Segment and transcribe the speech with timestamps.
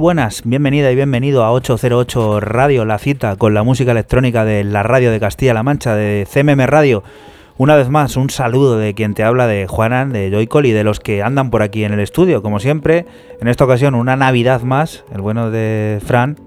[0.00, 4.82] Buenas, bienvenida y bienvenido a 808 Radio, la cita con la música electrónica de la
[4.82, 7.04] radio de Castilla-La Mancha, de CMM Radio.
[7.58, 10.84] Una vez más, un saludo de quien te habla, de Juanan, de Joycol y de
[10.84, 12.40] los que andan por aquí en el estudio.
[12.40, 13.04] Como siempre,
[13.42, 16.38] en esta ocasión, una Navidad más, el bueno de Fran,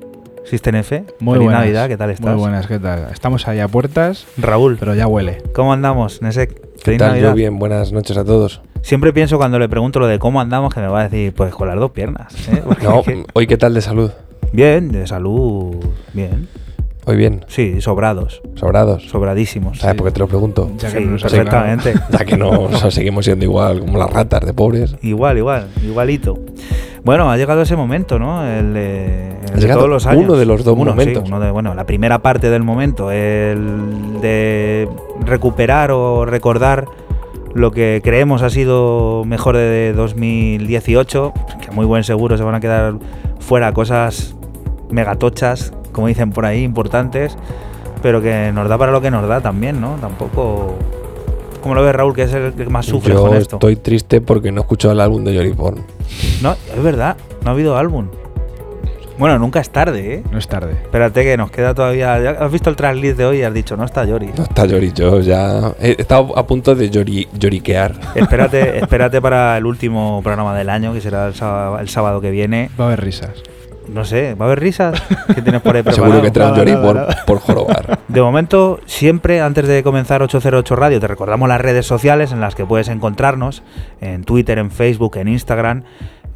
[0.45, 1.03] System F.
[1.19, 1.61] Muy Feliz buenas.
[1.61, 2.33] Navidad, ¿qué tal estás?
[2.33, 3.09] Muy buenas, ¿qué tal?
[3.11, 5.43] Estamos ahí a puertas, Raúl, pero ya huele.
[5.53, 6.55] ¿cómo andamos, Nesek?
[6.55, 7.09] ¿Qué Feliz tal?
[7.09, 7.29] Navidad.
[7.29, 8.63] Yo bien, buenas noches a todos.
[8.83, 11.53] Siempre pienso cuando le pregunto lo de cómo andamos que me va a decir, pues
[11.55, 12.33] con las dos piernas.
[12.49, 12.61] ¿eh?
[12.67, 13.01] Porque No,
[13.33, 14.11] hoy qué tal de salud.
[14.51, 15.75] Bien, de salud,
[16.13, 16.47] bien.
[17.05, 19.03] Hoy bien, Sí, sobrados, sobrados.
[19.09, 19.79] sobradísimos.
[19.79, 20.69] ¿Sabes por qué te lo pregunto?
[20.77, 21.93] Ya que Sí, no perfectamente.
[22.11, 24.95] Ya que no o sea, seguimos siendo igual como las ratas de pobres.
[25.01, 26.37] Igual, igual, igualito.
[27.03, 28.45] Bueno, ha llegado ese momento, ¿no?
[28.45, 30.23] El de, el Ha de llegado todos los años.
[30.25, 31.23] uno de los dos Uno, sí, momentos.
[31.27, 34.87] uno de, bueno, la primera parte del momento, el de
[35.25, 36.85] recuperar o recordar
[37.53, 42.59] lo que creemos ha sido mejor de 2018, que muy buen seguro se van a
[42.59, 42.95] quedar
[43.39, 44.35] fuera cosas
[44.89, 47.37] megatochas, como dicen por ahí, importantes,
[48.01, 49.95] pero que nos da para lo que nos da también, ¿no?
[50.01, 50.75] Tampoco...
[51.61, 53.55] ¿Cómo lo ves, Raúl, que es el que más sufre Yo con esto?
[53.55, 55.81] estoy triste porque no he escuchado el álbum de Yoriporn.
[56.41, 58.07] No, es verdad, no ha habido álbum.
[59.17, 60.23] Bueno, nunca es tarde, ¿eh?
[60.31, 60.71] No es tarde.
[60.73, 62.19] Espérate que nos queda todavía...
[62.19, 64.31] ¿ya ¿Has visto el tracklist de hoy y has dicho, no está Yori?
[64.35, 67.93] No está Yori, yo ya he estado a punto de llori, lloriquear.
[68.15, 72.31] Espérate, espérate para el último programa del año, que será el sábado, el sábado que
[72.31, 72.69] viene.
[72.79, 73.31] Va a haber risas.
[73.87, 75.01] No sé, ¿va a haber risas?
[75.35, 76.53] ¿Qué tienes por ahí Seguro que preparado?
[76.53, 77.99] trae un Nada, Yori por, por jorobar.
[78.07, 82.55] De momento, siempre antes de comenzar 808 Radio, te recordamos las redes sociales en las
[82.55, 83.61] que puedes encontrarnos,
[84.01, 85.83] en Twitter, en Facebook, en Instagram.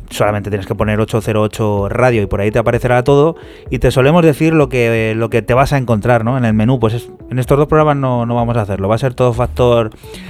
[0.10, 3.36] Solamente tienes que poner 808 Radio y por ahí te aparecerá todo.
[3.70, 6.38] Y te solemos decir lo que, lo que te vas a encontrar ¿no?
[6.38, 6.80] en el menú.
[6.80, 8.88] Pues es- en estos dos programas no, no vamos a hacerlo.
[8.88, 9.90] Va a ser todo factor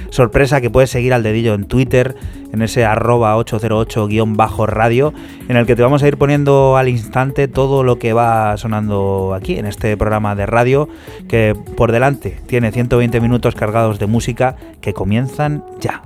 [0.09, 2.15] sorpresa que puedes seguir al dedillo en Twitter,
[2.51, 5.13] en ese arroba 808-radio,
[5.47, 9.33] en el que te vamos a ir poniendo al instante todo lo que va sonando
[9.35, 10.89] aquí en este programa de radio,
[11.27, 16.01] que por delante tiene 120 minutos cargados de música que comienzan ya.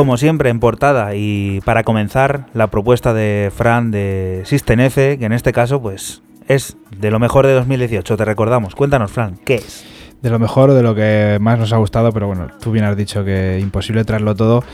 [0.00, 5.26] Como siempre en portada y para comenzar la propuesta de Fran de System F, que
[5.26, 8.74] en este caso pues es de lo mejor de 2018, te recordamos.
[8.74, 9.84] Cuéntanos Fran, ¿qué es?
[10.22, 12.96] De lo mejor, de lo que más nos ha gustado, pero bueno, tú bien has
[12.96, 14.64] dicho que imposible traerlo todo.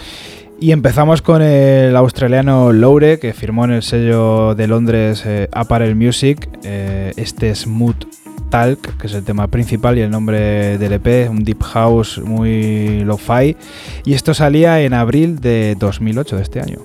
[0.60, 5.96] Y empezamos con el australiano Loure, que firmó en el sello de Londres eh, Apparel
[5.96, 11.30] Music eh, este Smooth Talk, que es el tema principal y el nombre del EP,
[11.30, 13.56] un deep house muy lo-fi.
[14.04, 16.78] Y esto salía en abril de 2008, de este año.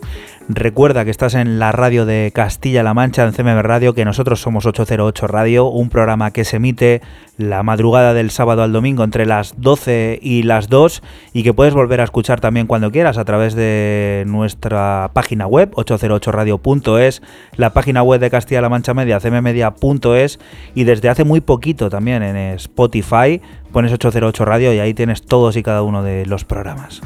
[0.50, 4.66] Recuerda que estás en la radio de Castilla-La Mancha, en CMM Radio, que nosotros somos
[4.66, 7.02] 808 Radio, un programa que se emite
[7.38, 11.04] la madrugada del sábado al domingo entre las 12 y las 2
[11.34, 15.72] y que puedes volver a escuchar también cuando quieras a través de nuestra página web
[15.74, 17.22] 808radio.es,
[17.56, 20.40] la página web de Castilla-La Mancha Media, cmmedia.es
[20.76, 25.56] y desde hace muy poquito también en Spotify pones 808 Radio y ahí tienes todos
[25.56, 27.02] y cada uno de los programas.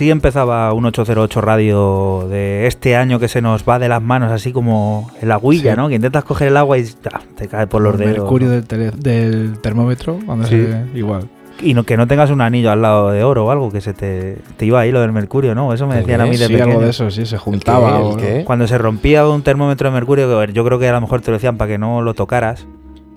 [0.00, 4.32] Así empezaba un 808 radio de este año que se nos va de las manos,
[4.32, 5.76] así como el agüilla, Sí.
[5.76, 5.90] ¿no?
[5.90, 8.12] Que intentas coger el agua y ah, te cae por los El dedos.
[8.20, 8.54] mercurio ¿no?
[8.54, 10.52] del, tele- del termómetro, cuando Sí.
[10.56, 11.28] se- igual.
[11.60, 13.92] Y no, que no tengas un anillo al lado de oro o algo, que se
[13.92, 15.74] te, te iba ahí lo del mercurio, ¿no?
[15.74, 16.70] Eso me ¿El decían a mí de sí, pequeño.
[16.70, 17.98] algo de eso, sí, se juntaba.
[17.98, 18.42] ¿El o- qué?
[18.46, 21.30] Cuando se rompía un termómetro de mercurio, a yo creo que a lo mejor te
[21.30, 22.66] lo decían para que no lo tocaras.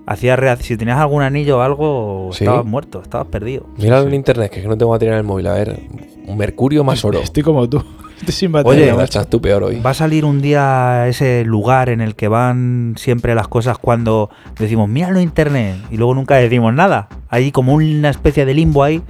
[0.06, 2.44] Hacías si tenías algún anillo o algo, Sí.
[2.44, 3.68] estabas muerto, estabas perdido.
[3.78, 4.10] Míralo Sí.
[4.10, 5.48] en internet, que es que no tengo batería en el móvil.
[5.48, 5.80] A ver,
[6.26, 7.22] un mercurio más oro.
[7.22, 7.84] Estoy como tú.
[8.20, 8.96] Estoy sin Oye, batería.
[8.96, 9.80] Oye, estás tú peor hoy.
[9.80, 14.30] Va a salir un día ese lugar en el que van siempre las cosas cuando
[14.58, 17.10] decimos, míralo internet, y luego nunca decimos nada.
[17.30, 19.02] Hay como una especie de limbo ahí,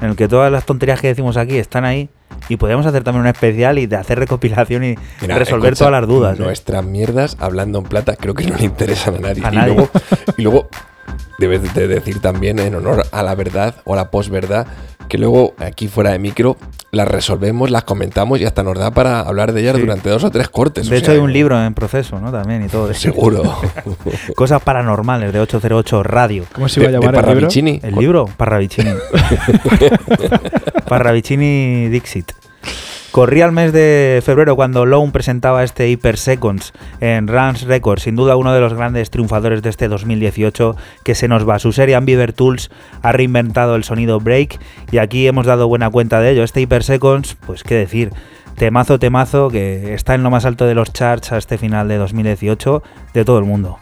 [0.00, 2.10] en el que todas las tonterías que decimos aquí están ahí,
[2.48, 6.00] y podríamos hacer también un especial y de hacer recopilación y Mira, resolver escucha, todas
[6.00, 6.38] las dudas.
[6.38, 6.42] ¿eh?
[6.42, 9.44] Nuestras mierdas hablando en plata creo que no le interesan a nadie.
[9.44, 9.74] A y, nadie.
[9.74, 9.90] Luego,
[10.36, 10.68] y luego
[11.38, 14.66] debes de decir también en honor a la verdad o a la posverdad
[15.10, 16.56] que luego aquí fuera de micro
[16.92, 19.82] las resolvemos, las comentamos y hasta nos da para hablar de ellas Sí.
[19.82, 20.88] durante dos o tres cortes.
[20.88, 22.32] De o hecho, sea, hay un libro en proceso, ¿no?
[22.32, 22.90] También y todo.
[22.90, 23.00] eso.
[23.00, 23.42] Seguro.
[24.36, 26.46] Cosas paranormales de 808 Radio.
[26.54, 27.34] ¿Cómo se iba a De- de llamar el libro?
[27.40, 27.80] Parravicini.
[27.82, 28.24] ¿El libro?
[28.36, 28.90] Parravicini.
[30.88, 32.32] Parravicini Dixit.
[33.12, 38.14] Corría el mes de febrero cuando Lone presentaba este Hyper Seconds en Rans Records, sin
[38.14, 41.58] duda uno de los grandes triunfadores de este 2018 que se nos va.
[41.58, 42.70] Su serie Ambiver Tools
[43.02, 44.60] ha reinventado el sonido break
[44.92, 46.44] y aquí hemos dado buena cuenta de ello.
[46.44, 48.12] Este Hyper Seconds, pues qué decir,
[48.54, 51.96] temazo, temazo que está en lo más alto de los charts a este final de
[51.96, 52.80] 2018
[53.12, 53.80] de todo el mundo.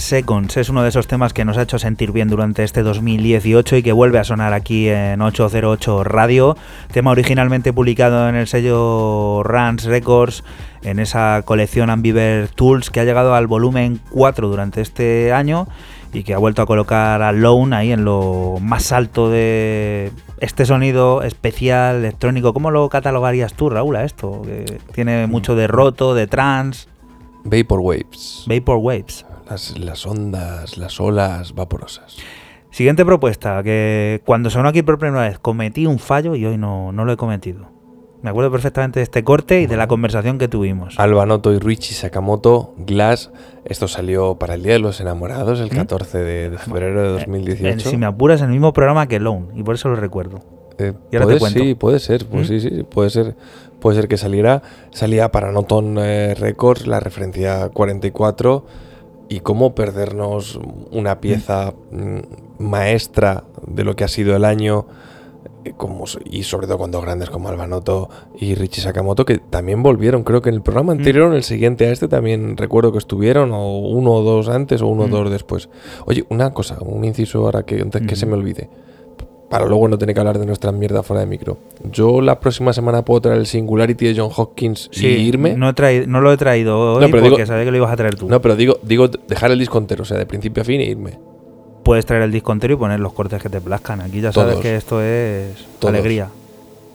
[0.00, 3.76] Seconds es uno de esos temas que nos ha hecho sentir bien durante este 2018
[3.76, 6.56] y que vuelve a sonar aquí en 808 Radio.
[6.92, 10.44] Tema originalmente publicado en el sello Rans Records
[10.82, 15.68] en esa colección Ambiver Tools que ha llegado al volumen 4 durante este año
[16.12, 20.64] y que ha vuelto a colocar a Lone ahí en lo más alto de este
[20.64, 22.52] sonido especial electrónico.
[22.52, 24.42] ¿Cómo lo catalogarías tú, Raúl, a esto?
[24.42, 26.88] Que tiene mucho de roto, de trance,
[28.46, 29.25] Vapor Waves.
[29.48, 32.16] Las, las ondas, las olas vaporosas.
[32.70, 36.92] Siguiente propuesta, que cuando sonó aquí por primera vez cometí un fallo y hoy no,
[36.92, 37.68] no lo he cometido.
[38.22, 40.98] Me acuerdo perfectamente de este corte y de la conversación que tuvimos.
[40.98, 43.30] Alba Noto y Richie Sakamoto, Glass.
[43.64, 45.76] Esto salió para el Día de los Enamorados, el ¿Mm?
[45.76, 47.88] 14 de, de febrero de Eh, 2018.
[47.90, 50.40] si me apuras, en el mismo programa que Lone, y por eso lo recuerdo.
[50.78, 51.60] Eh, Y ahora puede, te cuento.
[51.60, 52.52] Sí, puede ser, pues ¿Mm?
[52.52, 53.36] sí, sí, puede ser,
[53.80, 54.62] puede ser que saliera.
[54.90, 58.66] Salía para Noton eh, Records, la referencia 44,
[59.28, 60.58] y cómo perdernos
[60.92, 64.86] una pieza mm, maestra de lo que ha sido el año,
[65.64, 70.22] eh, como, y sobre todo cuando grandes como Albanoto y Richie Sakamoto, que también volvieron,
[70.22, 70.98] creo que en el programa Mm.
[70.98, 74.80] anterior, en el siguiente a este, también recuerdo que estuvieron, o uno o dos antes,
[74.80, 75.10] o uno o Mm.
[75.10, 75.68] dos después.
[76.06, 78.70] Oye, una cosa, un inciso ahora que antes que se me olvide
[79.48, 81.58] para luego no tener que hablar de nuestra mierda fuera de micro.
[81.92, 85.54] Yo la próxima semana puedo traer el Singularity de John Hopkins y irme.
[85.56, 87.76] No, he traído- no lo he traído hoy No, pero porque digo- sabía que lo
[87.76, 88.28] ibas a traer tú.
[88.28, 90.84] No, pero digo, digo dejar el disco entero, o sea, de principio a fin e
[90.84, 91.18] irme.
[91.84, 94.00] Puedes traer el disco entero y poner los cortes que te plazcan.
[94.00, 94.62] Aquí ya sabes Todos.
[94.62, 95.94] que esto es Todos.
[95.94, 96.28] alegría.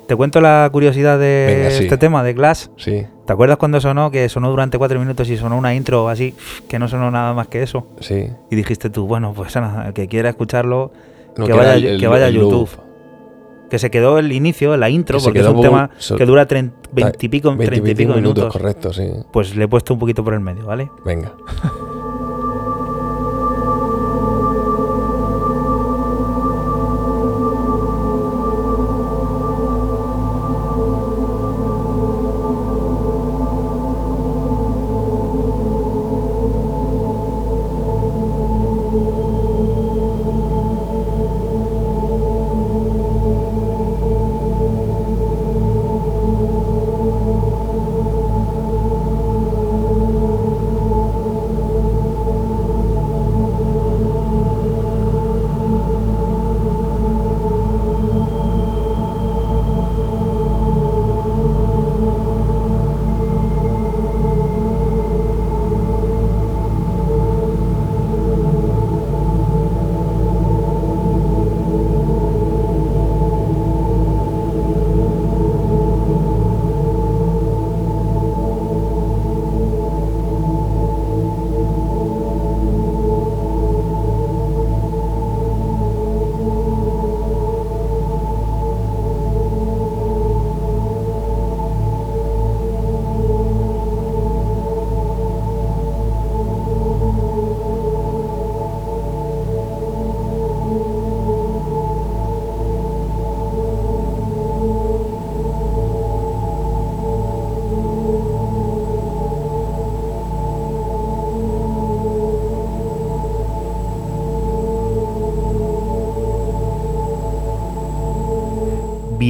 [0.07, 1.83] Te cuento la curiosidad de Venga, sí.
[1.85, 2.69] este tema, de Glass.
[2.75, 4.11] Sí, ¿Te acuerdas cuando sonó?
[4.11, 6.33] Que sonó durante cuatro minutos y sonó una intro así,
[6.67, 7.87] que no sonó nada más que eso.
[8.01, 8.27] sí.
[8.49, 10.91] Y dijiste tú, bueno, pues el que quiera escucharlo,
[11.37, 12.51] No, que, vaya, el- que vaya a YouTube.
[12.51, 12.69] loop.
[13.69, 16.45] Que se quedó el inicio, la intro, Que porque es un tema so- que dura
[16.91, 18.51] veintipico Veinte- treinta y pico 25 minutos.
[18.51, 19.07] correcto, sí.
[19.31, 20.89] Pues le he puesto un poquito por el medio, ¿vale?
[21.05, 21.31] Venga.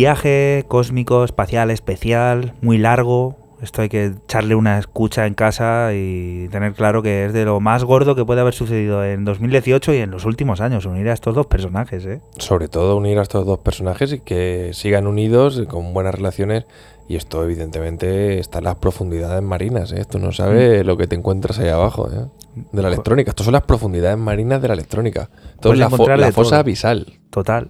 [0.01, 3.35] Viaje cósmico, espacial, especial, muy largo.
[3.61, 7.59] Esto hay que echarle una escucha en casa y tener claro que es de lo
[7.59, 11.13] más gordo que puede haber sucedido en 2018 y en los últimos años, unir a
[11.13, 12.19] estos dos personajes, ¿eh?
[12.39, 16.65] Sobre todo unir a estos dos personajes y que sigan unidos con buenas relaciones.
[17.07, 19.91] Y esto, evidentemente, está en las profundidades marinas.
[19.91, 20.03] ¿eh?
[20.09, 20.33] Tú no Mm.
[20.33, 22.25] sabes lo que te encuentras ahí abajo ¿eh?
[22.71, 23.29] de la electrónica.
[23.29, 25.29] Estas son las profundidades marinas de la electrónica.
[25.51, 26.59] Esto Puedes es la, fo- encontrarle la fosa todo.
[26.61, 27.19] abisal.
[27.29, 27.69] Total.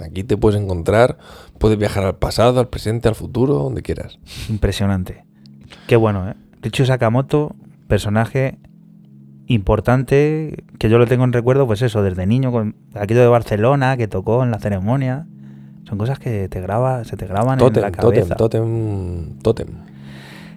[0.00, 1.18] Aquí te puedes encontrar,
[1.58, 4.18] puedes viajar al pasado, al presente, al futuro, donde quieras.
[4.48, 5.24] Impresionante.
[5.86, 6.34] Qué bueno, ¿eh?
[6.62, 7.54] Richo Sakamoto,
[7.88, 8.58] personaje
[9.46, 13.96] importante, que yo lo tengo en recuerdo, pues eso, desde niño, con aquello de Barcelona,
[13.96, 15.26] que tocó en la ceremonia.
[15.88, 18.36] Son cosas que te graba, se te graban en Totem, la totem, cabeza.
[18.36, 19.68] totem, totem.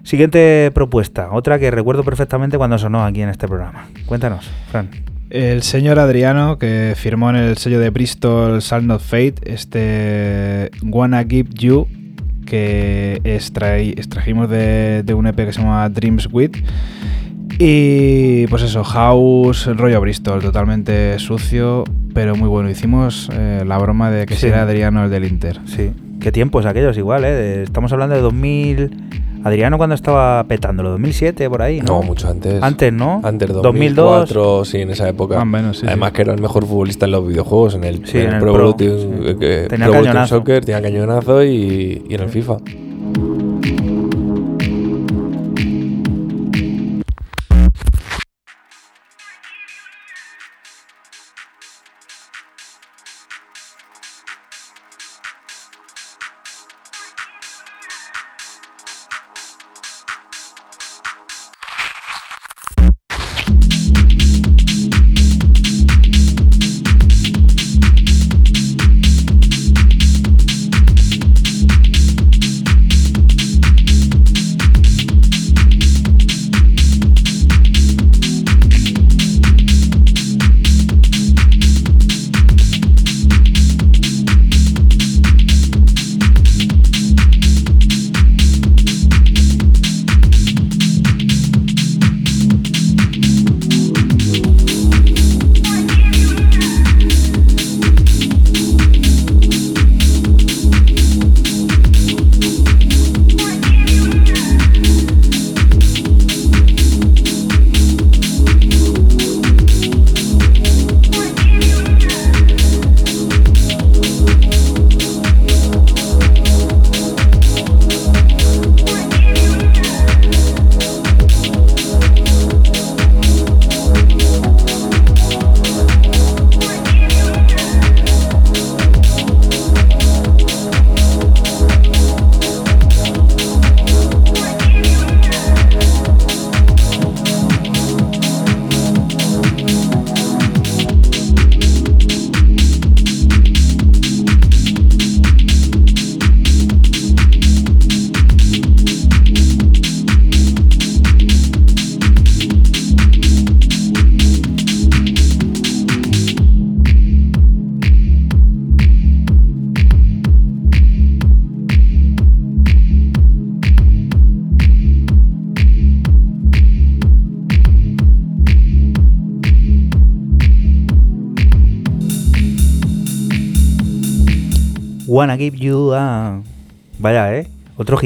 [0.02, 3.88] Siguiente propuesta, otra que recuerdo perfectamente cuando sonó aquí en este programa.
[4.04, 4.90] Cuéntanos, Fran.
[5.32, 11.24] El señor Adriano, que firmó en el sello de Bristol Shall Not Fade, este Wanna
[11.24, 11.86] Give You,
[12.44, 16.50] que extraí- extrajimos de, de un EP que se llama Dreams With.
[17.58, 22.68] Y pues eso, House, rollo Bristol, totalmente sucio, pero muy bueno.
[22.68, 24.40] Hicimos eh, la broma de que Sí.
[24.42, 25.60] si era Adriano el del Inter.
[25.64, 25.92] Sí.
[26.20, 27.62] Qué tiempos aquellos igual, ¿eh?
[27.62, 28.90] Estamos hablando de 2000...
[29.44, 31.86] Adriano cuando estaba petándolo, 2007 por ahí, ¿no?
[32.00, 32.62] No, mucho antes.
[32.62, 33.20] Antes, ¿no?
[33.24, 33.62] Antes, 2002.
[33.62, 35.34] 2004, sí, en esa época.
[35.36, 36.16] Más o menos, sí, Además sí.
[36.16, 38.40] que era el mejor futbolista en los videojuegos, en el, Sí, en en el el
[38.40, 39.28] Pro, Pro, Evolution, sí.
[39.28, 40.36] eh, que- Tenía Pro Evolution cañonazo.
[40.36, 42.56] Soccer, tenía cañonazo y, y en el FIFA.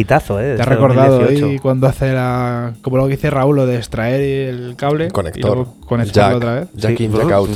[0.01, 0.45] Hitazo, ¿eh?
[0.45, 1.47] ¿Te has Este recordado 2018.
[1.47, 2.75] ahí cuando hace la.
[2.83, 5.09] como lo que dice Raúl, lo de extraer el cable?
[5.11, 5.57] Conector.
[5.57, 6.37] luego conectarlo Jack.
[6.37, 6.69] otra vez?
[6.75, 7.05] Jack Sí.
[7.05, 7.51] in, jack out.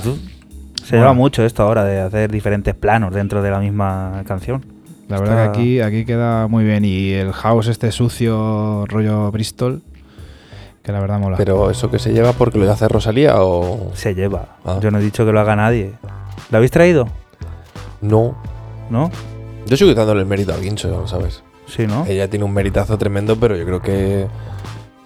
[0.84, 4.64] Se lleva mucho esto ahora de hacer diferentes planos dentro de la misma canción.
[5.08, 6.84] La verdad que aquí, aquí queda muy bien.
[6.84, 9.82] Y el house este sucio, rollo Bristol,
[10.82, 11.36] que la verdad mola.
[11.36, 13.90] Pero eso que se lleva porque lo hace Rosalía o.
[13.94, 14.56] Se lleva.
[14.64, 14.78] Ah.
[14.80, 15.92] Yo no he dicho que lo haga nadie.
[16.50, 17.06] ¿Lo habéis traído?
[18.00, 18.36] No.
[18.88, 19.10] ¿No?
[19.66, 21.42] Yo sigo dándole el mérito al guincho, ¿sabes?
[21.70, 22.04] Sí, ¿no?
[22.06, 24.26] Ella tiene un meritazo tremendo, pero yo creo que.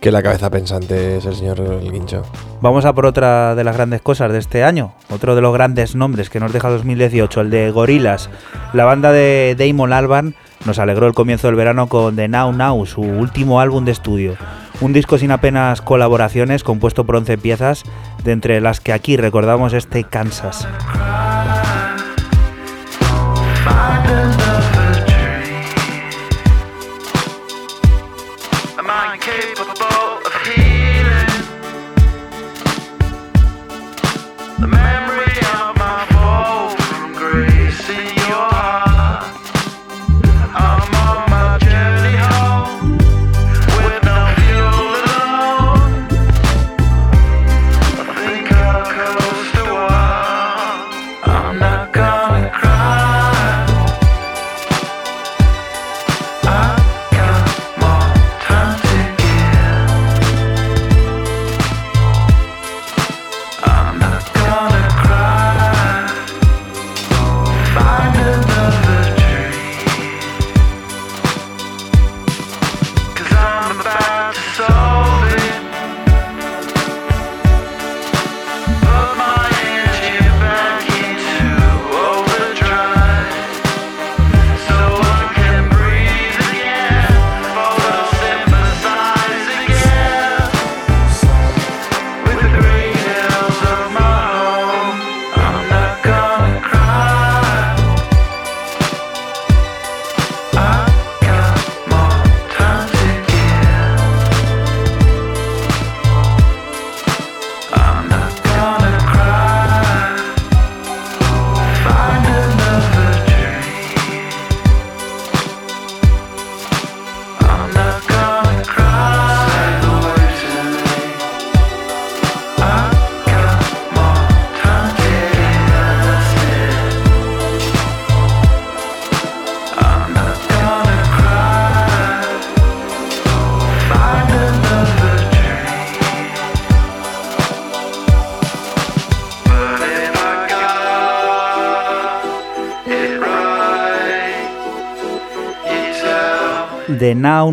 [0.00, 2.24] Que la cabeza pensante es el señor el guincho.
[2.60, 4.92] Vamos a por otra de las grandes cosas de este año.
[5.08, 8.28] Otro de los grandes nombres que nos deja 2018, el de Gorilas.
[8.74, 10.34] La banda de Damon Albarn
[10.66, 14.36] nos alegró el comienzo del verano con The Now Now, su último álbum de estudio.
[14.82, 17.84] Un disco sin apenas colaboraciones, compuesto por 11 piezas,
[18.24, 20.68] de entre las que aquí recordamos este Kansas.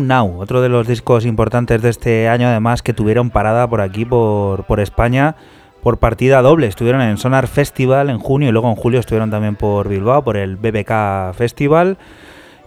[0.00, 4.04] Now, otro de los discos importantes de este año, además que tuvieron parada por aquí,
[4.04, 5.36] por, por España,
[5.82, 6.66] por partida doble.
[6.66, 10.36] Estuvieron en Sonar Festival en junio y luego en julio estuvieron también por Bilbao, por
[10.36, 11.98] el BBK Festival.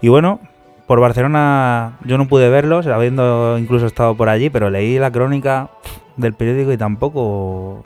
[0.02, 0.40] Y bueno,
[0.88, 5.70] por Barcelona yo no pude verlos, habiendo incluso estado por allí, pero leí la crónica
[6.18, 7.84] del periódico y tampoco...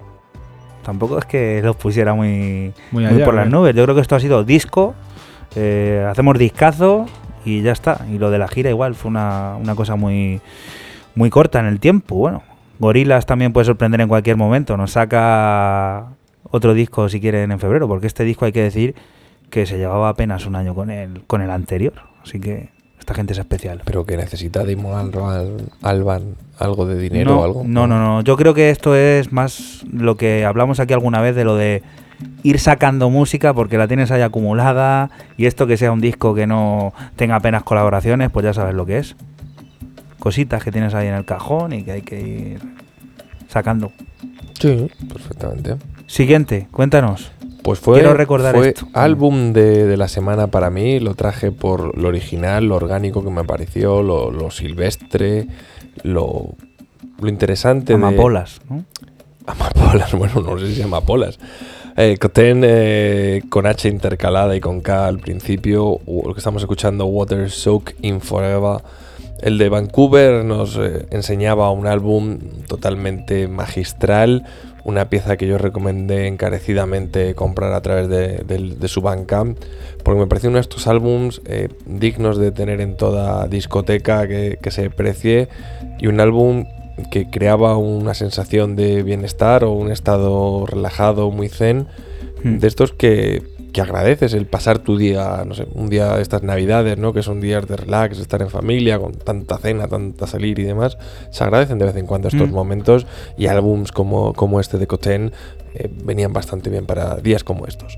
[0.84, 3.50] Tampoco es que los pusiera muy, Muy por las ¿eh?
[3.50, 3.76] nubes.
[3.76, 4.96] Yo creo que esto ha sido disco,
[5.56, 7.06] eh, hacemos discazo
[7.46, 8.06] y ya está.
[8.12, 10.42] Y lo de la gira igual fue una, una cosa muy,
[11.16, 12.16] muy corta en el tiempo.
[12.16, 12.44] Bueno,
[12.80, 14.78] Gorilas también puede sorprender en cualquier momento.
[14.78, 16.08] Nos saca
[16.52, 18.96] otro disco si quieren en febrero, porque este disco hay que decir
[19.50, 21.94] que se llevaba apenas un año con el, con el anterior.
[22.24, 23.82] Así que esta gente es especial.
[23.86, 27.64] Pero que necesita Damon Albarn, Alban algo de dinero no, o algo.
[27.66, 28.22] No, no, no.
[28.22, 31.82] Yo creo que esto es más lo que hablamos aquí alguna vez de lo de
[32.44, 36.48] ir sacando música porque la tienes ahí acumulada y esto que sea un disco que
[36.48, 39.16] no tenga apenas colaboraciones, pues ya sabes lo que es.
[40.20, 42.60] Cositas que tienes ahí en el cajón y que hay que ir
[43.48, 43.92] sacando.
[44.60, 45.78] Sí, perfectamente.
[46.08, 47.32] Siguiente, cuéntanos.
[47.64, 48.88] Pues fue, Quiero recordar fue esto.
[48.94, 51.00] álbum de, de la semana para mí.
[51.00, 55.48] Lo traje por lo original, lo orgánico que me pareció, lo, lo silvestre,
[56.04, 56.56] lo,
[57.22, 57.94] lo interesante.
[57.94, 58.84] de- Amapolas, ¿no?
[59.46, 61.40] Amapolas, bueno, no sé si amapolas.
[62.02, 66.00] Eh, eh, con H intercalada y con K al principio.
[66.08, 68.82] Lo que estamos escuchando, Water Soak in Forever.
[69.42, 74.46] El de Vancouver nos eh, enseñaba un álbum totalmente magistral.
[74.86, 79.60] Una pieza que yo recomendé encarecidamente comprar a través de, su Bandcamp.
[80.02, 84.72] Porque me pareció uno de estos álbums eh, dignos de tener en toda discoteca que
[84.72, 85.50] se precie.
[86.00, 86.64] Y un álbum
[87.06, 91.88] que creaba una sensación de bienestar o un estado relajado, muy zen,
[92.44, 92.60] Hmm.
[92.60, 96.42] de estos que que agradeces el pasar tu día, no sé, un día de estas
[96.42, 97.14] navidades, ¿no?
[97.14, 100.98] Que son días de relax, estar en familia, con tanta cena, tanta salir y demás.
[101.30, 102.54] Se agradecen de vez en cuando estos Mm.
[102.54, 103.06] momentos
[103.38, 105.34] y álbums como, como este de Coten
[105.76, 107.96] eh, venían bastante bien para días como estos.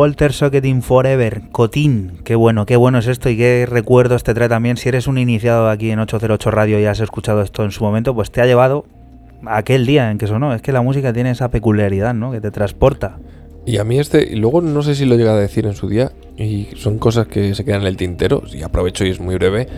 [0.00, 4.48] Walter Socketing Forever, Cotín, qué bueno, qué bueno es esto y qué recuerdos te trae
[4.48, 4.78] también.
[4.78, 8.14] Si eres un iniciado aquí en 808 Radio y has escuchado esto en su momento,
[8.14, 8.86] pues te ha llevado
[9.44, 10.54] a aquel día en que sonó.
[10.54, 12.32] Es que la música tiene esa peculiaridad, ¿no?
[12.32, 13.18] Que te transporta.
[13.66, 16.12] Y a mí este, luego no sé si lo llega a decir en su día,
[16.38, 19.68] y son cosas que se quedan en el tintero, y aprovecho y es muy breve.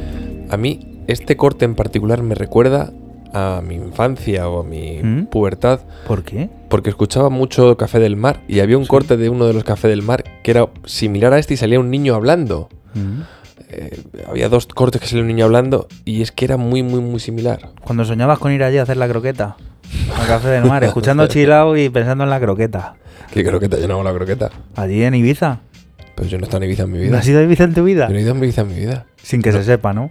[0.51, 2.93] A mí este corte en particular me recuerda
[3.35, 5.27] a mi infancia o a mi ¿Mm?
[5.27, 6.49] pubertad, ¿Por qué?
[6.69, 8.89] porque escuchaba mucho Café del Mar y había un Sí.
[8.91, 11.81] corte de uno de los Café del Mar que era similar a este y salía
[11.81, 12.69] un niño hablando.
[12.95, 13.21] Mm.
[13.75, 17.01] Eh, había dos cortes que salía un niño hablando y es que era muy, muy,
[17.01, 17.71] muy similar.
[17.83, 19.57] Cuando soñabas con ir allí a hacer la croqueta,
[20.21, 22.95] al café del mar, escuchando chilao y pensando en la croqueta.
[23.33, 24.51] Que creo que te ha llenado la croqueta.
[24.77, 25.61] Allí en Ibiza.
[26.15, 27.19] Pero yo no he estado en Ibiza en mi ¿No vida.
[27.19, 28.09] has ido a Ibiza en tu vida?
[28.09, 29.07] Yo no he ido a Ibiza en mi vida.
[29.23, 30.11] Sin que se sepa, ¿no?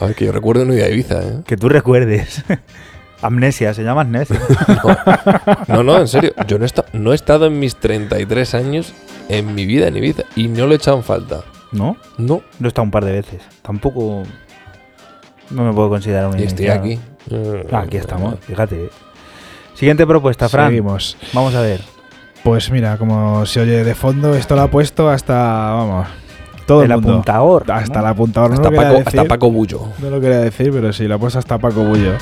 [0.00, 1.40] A ver, que yo recuerdo no ir a Ibiza, ¿eh?
[1.46, 2.42] Que tú recuerdes.
[3.22, 4.40] Amnesia, se llama amnesia.
[5.68, 6.32] No, no, en serio.
[6.46, 8.94] Yo no he, esta- no he estado en mis 33 años
[9.28, 11.42] en mi vida en Ibiza y no lo he echado en falta.
[11.70, 11.96] ¿No?
[12.16, 13.42] No, Lo he estado un par de veces.
[13.62, 14.22] Tampoco.
[15.50, 16.80] No me puedo considerar un y estoy iniciado.
[16.80, 17.00] aquí.
[17.72, 18.88] Ah, Aquí estamos, fíjate.
[19.74, 20.68] Siguiente propuesta, Fran.
[20.68, 21.16] Seguimos.
[21.34, 21.80] Vamos a ver.
[22.42, 26.08] Pues mira, como se oye de fondo, esto lo ha puesto hasta, vamos,
[26.74, 27.12] todo el el mundo.
[27.12, 27.64] apuntador.
[27.70, 28.06] Hasta ¿no?
[28.06, 28.52] el apuntador.
[28.52, 29.80] Hasta, no, Paco, decir, hasta Paco Bullo.
[30.00, 32.12] no lo quería decir, pero sí, lo ha puesto hasta Paco Bullo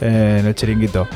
[0.00, 1.06] eh, en el chiringuito.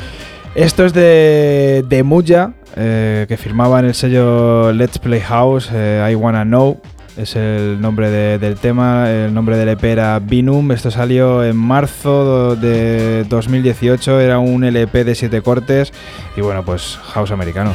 [0.54, 6.08] Esto es de, de Muya, eh, que firmaba en el sello Let's Play House, eh,
[6.10, 6.80] I Wanna Know.
[7.16, 10.72] Es el nombre de- del tema, el nombre del EP era Binum.
[10.72, 15.92] Esto salió en marzo de 2018, era un LP de 7 cortes
[16.36, 17.72] y bueno, pues house americano.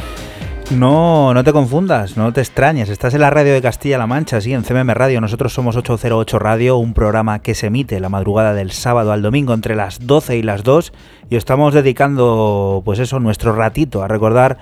[0.70, 2.88] No, no te confundas, no te extrañes.
[2.90, 5.20] Estás en la radio de Castilla-La Mancha, sí, en CMM Radio.
[5.20, 9.52] Nosotros somos 808 Radio, un programa que se emite la madrugada del sábado al domingo
[9.52, 10.92] entre las 12 y las 2
[11.28, 14.58] y estamos dedicando, pues eso, nuestro ratito a recordar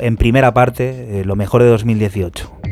[0.00, 2.71] en primera parte eh, lo mejor de 2018.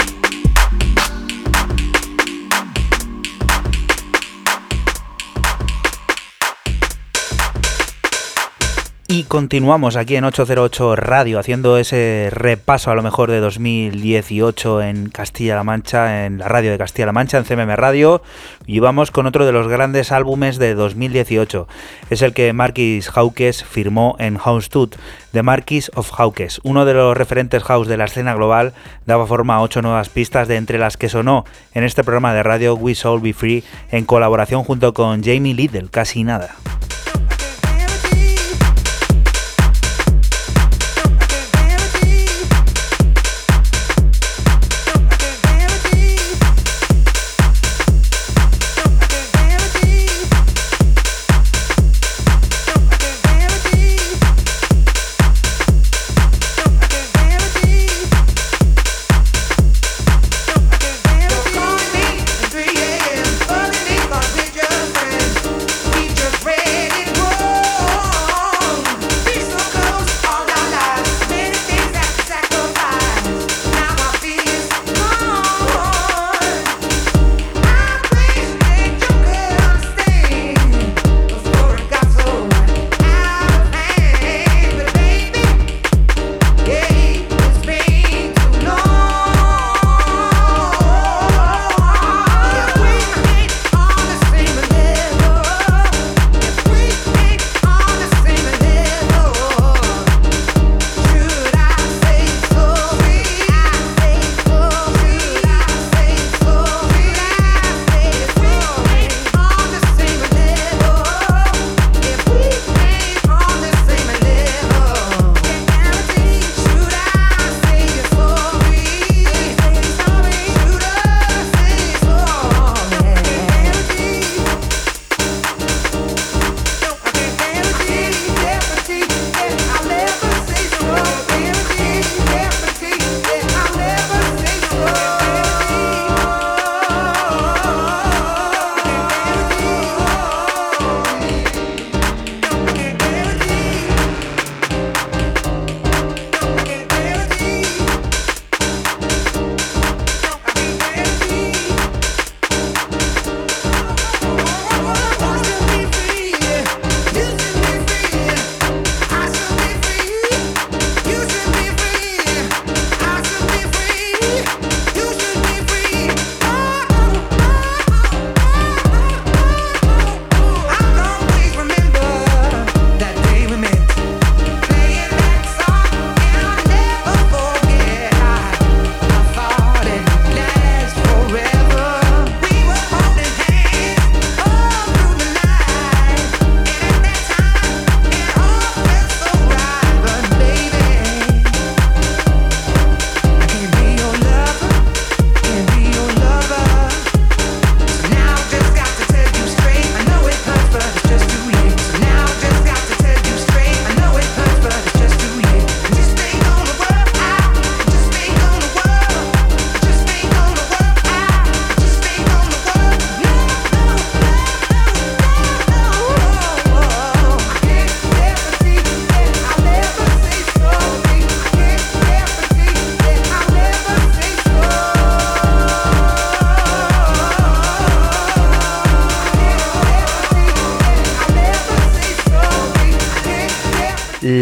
[9.13, 15.09] Y continuamos aquí en 808 Radio haciendo ese repaso a lo mejor de 2018 en
[15.09, 18.21] Castilla-La Mancha, en la radio de Castilla-La Mancha, en CMM Radio.
[18.65, 21.67] Y vamos con otro de los grandes álbumes de 2018.
[22.09, 24.95] Es el que Marquis Hawkes firmó en House Tooth,
[25.33, 26.61] The Marquis of Hawkes.
[26.63, 28.71] Uno de los referentes house de la escena global
[29.05, 31.43] daba forma a ocho nuevas pistas, de entre las que sonó
[31.73, 35.89] en este programa de radio We Soul Be Free en colaboración junto con Jamie Liddell,
[35.89, 36.55] casi nada.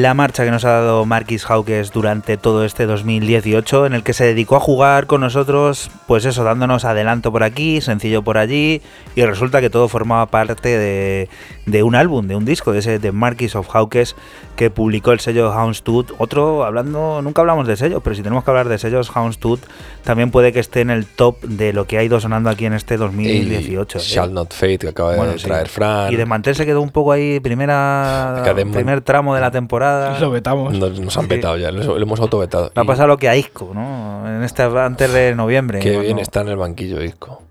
[0.09, 4.13] La marcha que nos ha dado Marquis Hawkes durante todo este 2018, en el que
[4.13, 8.81] se dedicó a jugar con nosotros, pues eso, dándonos adelanto por aquí, sencillo por allí,
[9.19, 11.29] y resulta que todo formaba parte de,
[11.65, 14.15] de un álbum, de un disco, de ese de Marquis of Hawkes
[14.55, 16.11] que publicó el sello Houndstooth.
[16.17, 19.59] Otro, hablando, nunca hablamos de sellos, pero si tenemos que hablar de sellos, Houndstooth
[20.03, 22.73] también puede que esté en el top de lo que ha ido sonando aquí en
[22.73, 23.97] este 2018.
[23.97, 25.45] Y Shall Not Fate, que acaba Bueno, de sí.
[25.47, 26.11] traer Fran.
[26.13, 30.17] Y de Mantel se quedó un poco ahí, primera, primer tramo de la temporada.
[30.21, 30.73] Lo vetamos.
[30.77, 31.29] Nos, nos han Sí.
[31.29, 32.71] vetado ya, lo, lo hemos autovetado.
[32.73, 34.23] Ha pasado lo que a Isco, ¿no?
[34.27, 35.79] En este antes de noviembre.
[35.79, 37.41] Qué cuando- bien está en el banquillo, Isco.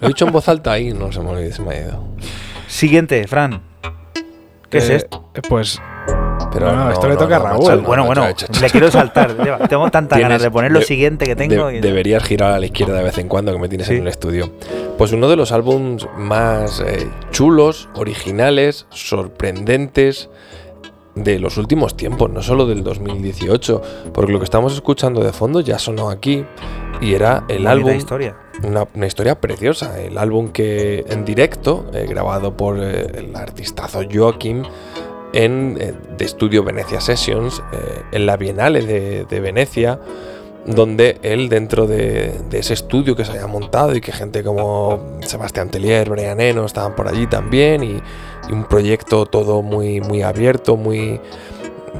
[0.00, 2.04] Lo he dicho en voz alta ahí, no se me, se me ha ido.
[2.66, 3.62] Siguiente, Fran.
[4.70, 5.28] ¿Qué es Eh, esto?
[5.48, 5.80] Pues
[6.52, 7.64] Pero No, esto le toca a Raúl.
[7.64, 8.26] macho, bueno, no, bueno,
[8.60, 9.36] le quiero saltar.
[9.68, 11.68] Tengo tantas Tienes- ganas de poner lo de- siguiente que tengo.
[11.68, 13.94] de- y- deberías girar a la izquierda de vez en cuando que me tienes Sí.
[13.94, 14.50] en el estudio.
[14.98, 20.28] Pues uno de los álbums más eh, chulos, originales, sorprendentes
[21.14, 23.82] de los últimos tiempos, no solo del 2018,
[24.12, 26.44] porque lo que estamos escuchando de fondo ya sonó aquí
[27.00, 28.36] y era el bonita álbum historia.
[28.62, 30.00] una, una historia preciosa.
[30.00, 34.62] El álbum que en directo, eh, grabado por eh, el artistazo Joaquim
[35.32, 40.00] en eh, de estudio Venecia Sessions, eh, en la Bienale de, de Venecia,
[40.66, 45.70] donde él dentro de, ese estudio que se había montado y que gente como Sebastián
[45.70, 48.02] Tellier, Brian Eno estaban por allí también y,
[48.50, 51.20] un proyecto todo muy, muy abierto, muy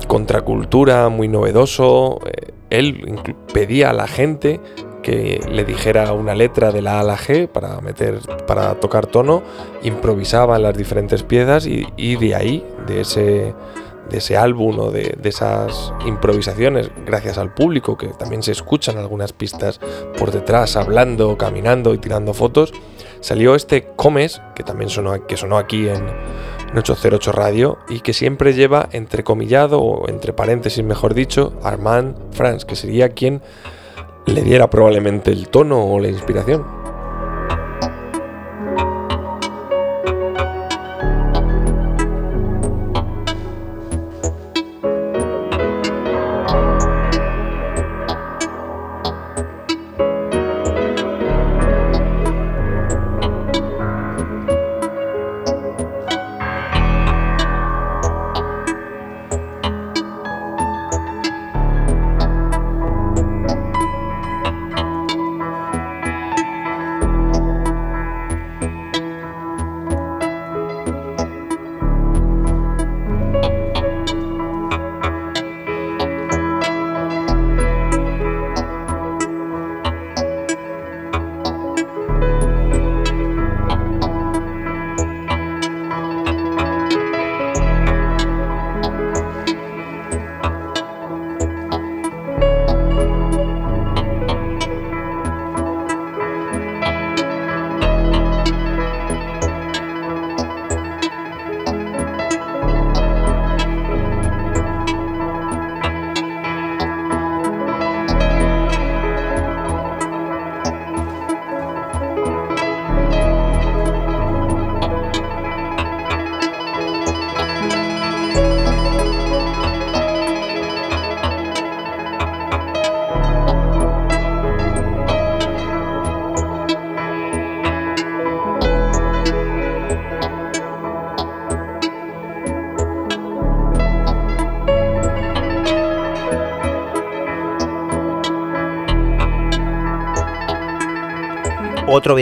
[0.08, 2.18] contracultura, muy novedoso.
[2.26, 3.20] eh, él
[3.52, 4.58] pedía a la gente
[5.02, 9.06] que le dijera una letra de la A a la G para meter, para tocar
[9.06, 9.42] tono,
[9.84, 13.54] improvisaba las diferentes piezas y de ahí, de ese,
[14.10, 18.98] de ese álbum o de, de esas improvisaciones, gracias al público, que también se escuchan
[18.98, 19.80] algunas pistas
[20.18, 22.72] por detrás, hablando, caminando y tirando fotos,
[23.20, 26.08] salió este Comes, que también sonó, que sonó aquí en,
[26.70, 32.64] en 808 Radio y que siempre lleva entrecomillado o entre paréntesis mejor dicho Armand Franz,
[32.64, 33.42] que sería quien
[34.26, 36.79] le diera probablemente el tono o la inspiración.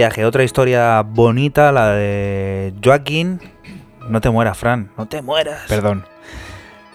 [0.08, 3.40] Viaje, otra historia bonita, la de Joaquín.
[4.08, 5.62] No te mueras, Fran, no te mueras.
[5.68, 6.04] Perdón.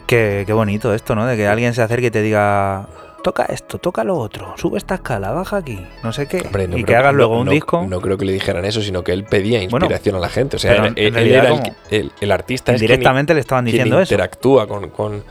[0.08, 1.26] Qué, qué bonito esto, ¿no?
[1.28, 2.88] De que alguien se acerque y te diga,
[3.24, 6.42] toca esto, toca lo otro, sube esta escala, baja aquí, no sé qué.
[6.42, 7.86] Hombre, no y que hagas no- luego un no- disco.
[7.88, 10.56] No creo que le dijeran eso, sino que él pedía Bueno, inspiración a la gente.
[10.58, 11.62] O sea, él, era el,
[11.92, 12.72] el- el artista.
[12.74, 14.14] es quien- Directamente le estaban quien diciendo eso.
[14.14, 15.24] interactúa con, con-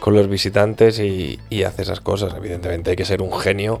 [0.00, 2.34] con los visitantes y, y hace esas cosas.
[2.36, 3.80] Evidentemente hay que ser un genio,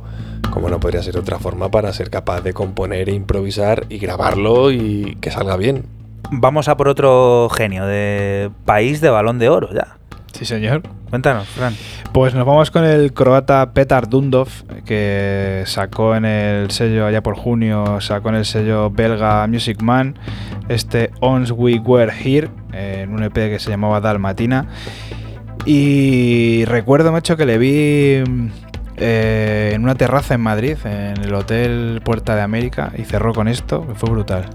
[0.52, 3.98] como no podría ser de otra forma, para ser capaz de componer e improvisar y
[3.98, 5.86] grabarlo y que salga bien.
[6.30, 9.96] Vamos a por otro genio de país de balón de oro, ya.
[10.32, 10.82] Sí, señor.
[11.10, 11.74] Cuéntanos, Fran.
[12.12, 14.48] Pues nos vamos con el croata Petar Dundov,
[14.86, 20.16] que sacó en el sello allá por junio, sacó en el sello belga Music Man
[20.68, 24.68] este Ons We Were Here, en un EP que se llamaba Dalmatina.
[25.64, 28.22] Y recuerdo, macho, que le vi
[28.96, 33.48] eh, en una terraza en Madrid, en el Hotel Puerta de América, y cerró con
[33.48, 34.48] esto, que fue brutal.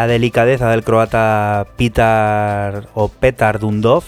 [0.00, 4.02] La delicadeza del croata Pitar o Petar Dundov,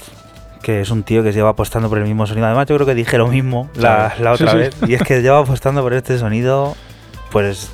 [0.62, 2.46] que es un tío que lleva apostando por el mismo sonido.
[2.46, 4.56] Además, yo creo que dije lo mismo la, otra Sí, sí.
[4.56, 4.76] vez.
[4.88, 6.74] Y es que lleva apostando por este sonido,
[7.30, 7.70] pues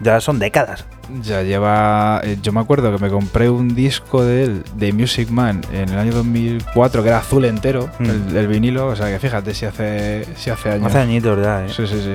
[0.00, 0.84] ya son décadas.
[1.22, 2.20] Ya lleva.
[2.24, 5.88] eh, Yo me acuerdo que me compré un disco de él, de Music Man, en
[5.88, 8.04] el año 2004, que era azul entero, Mm.
[8.30, 8.88] el, el vinilo.
[8.88, 10.86] O sea que fíjate si hace, si hace años.
[10.88, 11.68] Hace añitos ya, ¿eh?
[11.74, 12.14] Sí, sí, sí.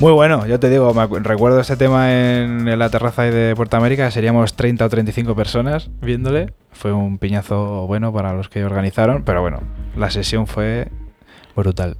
[0.00, 0.92] Muy bueno, yo te digo,
[1.22, 6.52] recuerdo ese tema en, la terraza de Puerto América, seríamos 30 o 35 personas viéndole.
[6.70, 9.60] Fue un piñazo bueno para los que organizaron, pero bueno,
[9.96, 10.86] la sesión fue
[11.56, 11.96] brutal.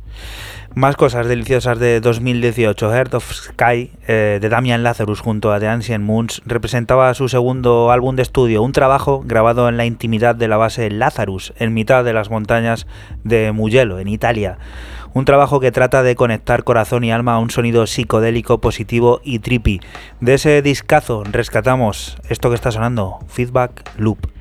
[0.76, 2.92] Más cosas deliciosas de 2018.
[2.92, 7.90] Heart of Sky eh, de Damian Lazarus junto a The Ancient Moons representaba su segundo
[7.90, 12.04] álbum de estudio, un trabajo grabado en la intimidad de la base Lazarus, en mitad
[12.04, 12.86] de las montañas
[13.24, 14.58] de Mugello, en Italia.
[15.18, 19.40] Un trabajo que trata de conectar corazón y alma a un sonido psicodélico, positivo y
[19.40, 19.80] trippy.
[20.20, 24.37] De ese discazo rescatamos esto que está sonando, Feedback Loop.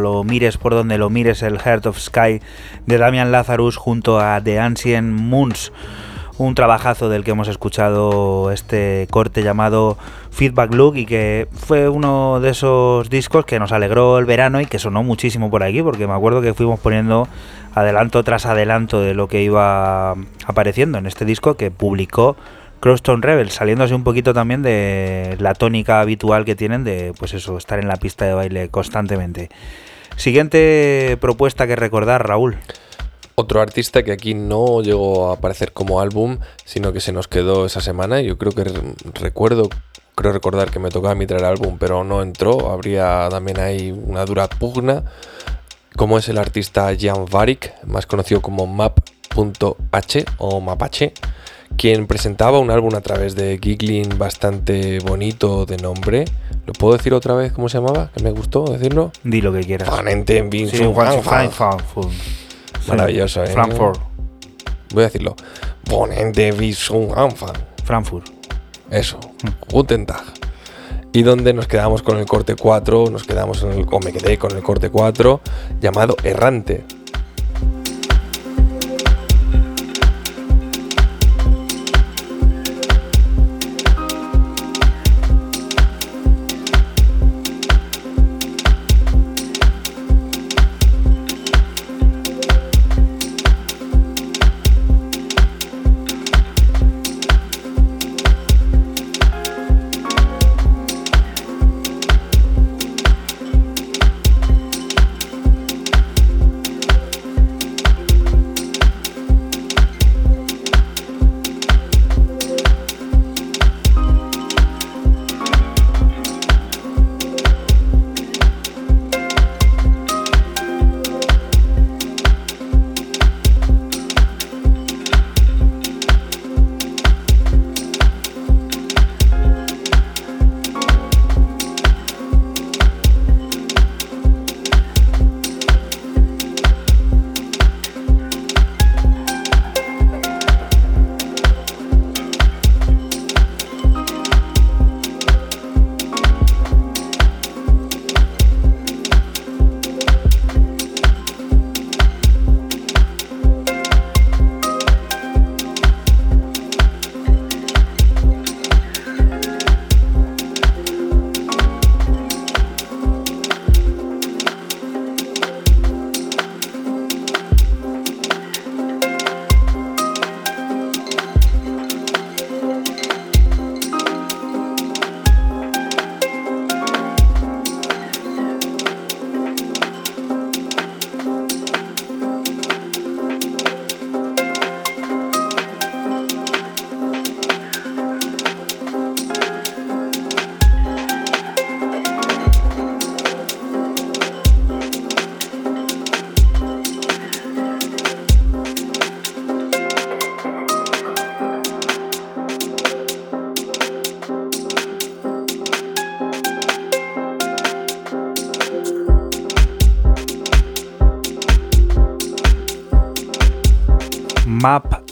[0.00, 2.40] Lo mires por donde lo mires, el Heart of Sky
[2.86, 5.70] de Damian Lazarus junto a The Ancient Moons.
[6.38, 9.98] Un trabajazo del que hemos escuchado este corte llamado
[10.30, 14.66] Feedback Look y que fue uno de esos discos que nos alegró el verano y
[14.66, 17.28] que sonó muchísimo por aquí porque me acuerdo que fuimos poniendo
[17.74, 20.12] adelanto tras adelanto de lo que iba
[20.46, 22.36] apareciendo en este disco que publicó
[22.86, 27.58] Crosstown Rebels, saliéndose un poquito también de la tónica habitual que tienen de, pues eso,
[27.58, 29.48] estar en la pista de baile constantemente.
[30.16, 32.58] Siguiente propuesta que recordar, Raúl.
[33.34, 37.66] Otro artista que aquí no llegó a aparecer como álbum, sino que se nos quedó
[37.66, 38.20] esa semana.
[38.20, 39.68] Yo creo que re- recuerdo,
[40.14, 42.70] creo recordar que me tocaba a mí traer álbum, pero no entró.
[42.70, 45.02] Habría también ahí una dura pugna.
[45.96, 51.12] Como es el artista Jan Varik, más conocido como Map.h o Mapache,
[51.76, 56.24] quien presentaba un álbum a través de Giggling bastante bonito de nombre.
[56.66, 58.10] ¿Lo puedo decir otra vez cómo se llamaba?
[58.14, 59.12] Que me gustó decirlo.
[59.22, 59.88] Di lo que quieras.
[59.88, 60.82] Ponente en Sí,
[62.88, 63.48] Maravilloso, ¿eh?
[63.48, 64.00] Frankfurt.
[64.92, 65.36] Voy a decirlo.
[65.84, 67.56] Ponente Visun Anfang.
[67.84, 68.26] Frankfurt.
[68.90, 69.18] Eso.
[69.70, 70.24] Guten Tag.
[71.12, 74.38] y donde nos quedamos con el corte 4, nos quedamos en el, o me quedé
[74.38, 75.40] con el corte 4
[75.80, 76.84] llamado Errante.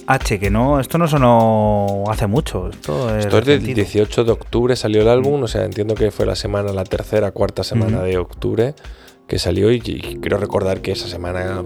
[0.06, 2.68] H, que no, esto no sonó hace mucho.
[2.68, 3.76] Esto es, Esto es del repentino.
[3.76, 7.30] 18 de octubre salió el álbum, o sea, entiendo que fue la semana, la tercera,
[7.30, 8.06] cuarta semana Ujú.
[8.06, 8.74] de octubre
[9.26, 11.62] que salió y, y quiero recordar que esa semana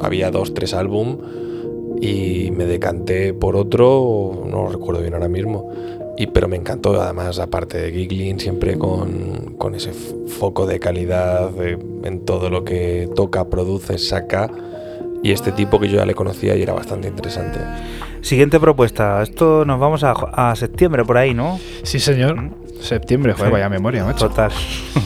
[0.00, 1.18] había dos, tres álbum
[2.00, 5.70] y me decanté por otro, no lo recuerdo bien ahora mismo,
[6.16, 11.50] y, pero me encantó además, aparte de Giggling, siempre con, con ese foco de calidad
[11.62, 14.50] eh, en todo lo que toca, produce, saca.
[15.24, 17.58] Y este tipo que yo ya le conocía y era bastante interesante.
[18.20, 19.22] Siguiente propuesta.
[19.22, 21.58] Esto nos vamos a, a septiembre por ahí, ¿no?
[21.82, 22.50] Sí, señor.
[22.82, 23.52] Septiembre, joder, Sí.
[23.52, 24.28] vaya memoria, macho.
[24.28, 24.50] Total.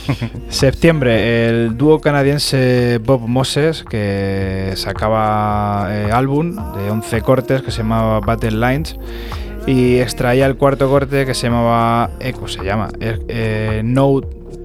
[0.49, 7.79] Septiembre, el dúo canadiense Bob Moses, que sacaba eh, álbum de 11 cortes que se
[7.79, 8.97] llamaba Battle Lines
[9.69, 14.21] y extraía el cuarto corte que se llamaba, Echo se llama, eh, eh, No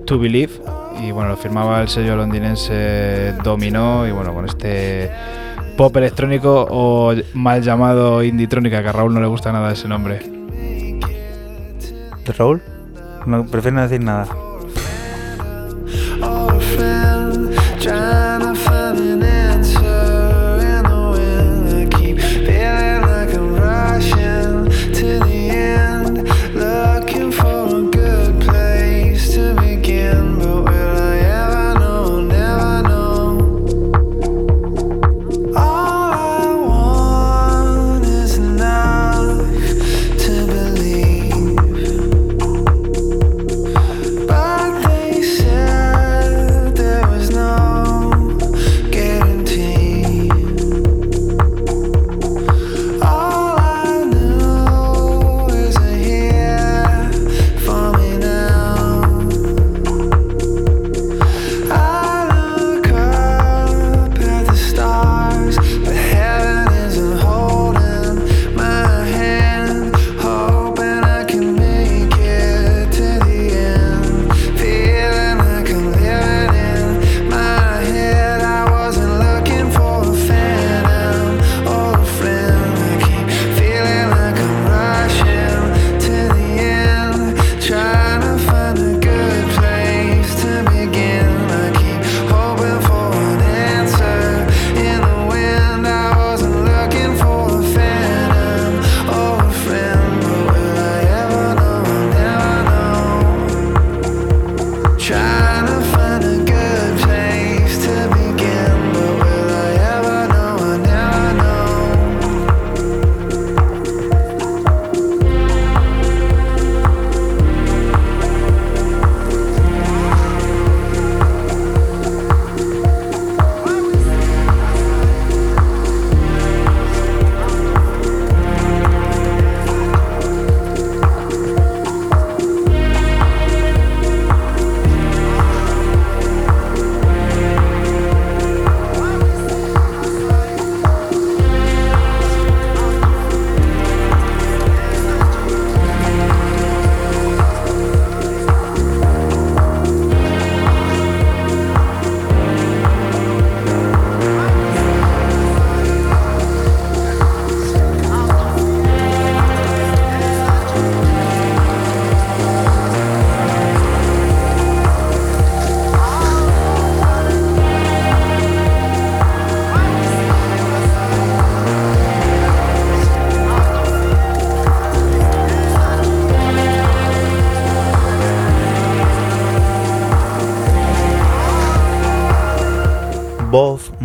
[0.06, 0.54] to Believe
[1.02, 5.12] y bueno, lo firmaba el sello londinense Domino y bueno, con este
[5.78, 10.20] pop electrónico o mal llamado Inditrónica, que a Raúl no le gusta nada ese nombre.
[12.26, 12.62] ¿De Raúl?
[13.26, 14.28] No, prefiero no decir nada.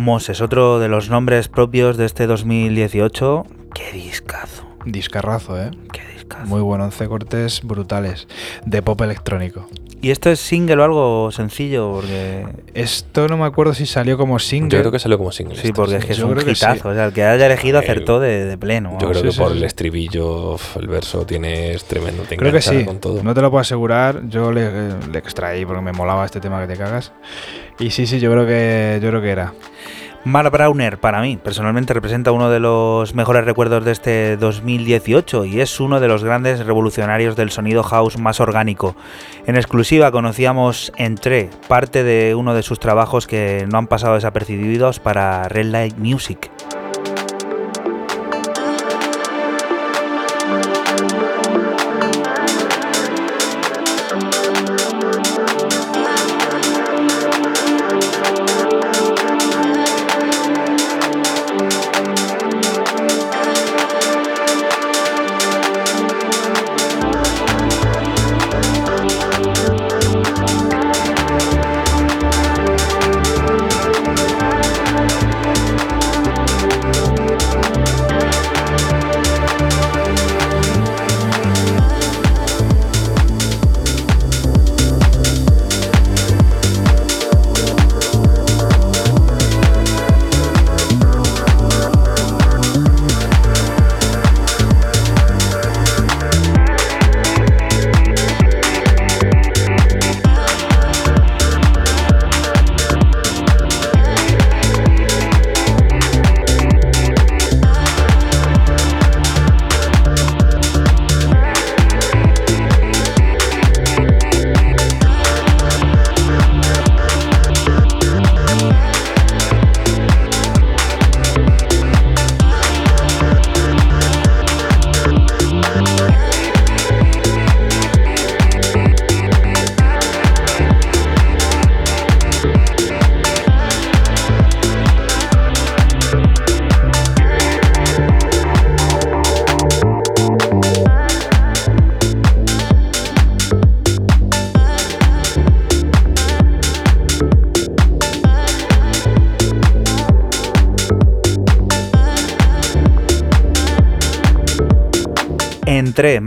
[0.03, 3.45] Moses, otro de los nombres propios de este 2018.
[3.73, 4.63] ¡Qué discazo!
[4.85, 5.71] Discarrazo, ¿eh?
[5.91, 6.45] ¡Qué discazo!
[6.47, 8.27] Muy bueno, 11 cortes brutales
[8.65, 9.67] de pop electrónico.
[10.01, 11.91] ¿Y esto es single o algo sencillo?
[11.91, 12.47] Porque...
[12.73, 14.69] Esto no me acuerdo si salió como single.
[14.77, 15.57] Yo creo que salió como single.
[15.57, 16.63] Sí, porque es que es Yo un creo que sí.
[16.65, 16.87] hitazo.
[16.87, 18.91] O sea, el que haya elegido El- acertó de, de pleno.
[19.01, 19.57] Yo creo Sí, que sí, por sí.
[19.57, 22.23] el estribillo, el verso tienes tremendo.
[22.23, 22.85] Te Creo que sí.
[22.85, 23.21] con todo.
[23.21, 24.21] No te lo puedo asegurar.
[24.29, 27.11] Yo le, eh, le extraí porque me molaba este tema que te cagas.
[27.79, 29.53] Y sí, sí, yo creo que yo creo que era.
[30.25, 35.61] Mark Browner, para mí, personalmente representa uno de los mejores recuerdos de este 2018 y
[35.61, 38.97] es uno de los grandes revolucionarios del sonido house más orgánico.
[39.47, 44.99] En exclusiva conocíamos Entre, parte de uno de sus trabajos que no han pasado desapercibidos
[44.99, 46.51] para Red Light Music.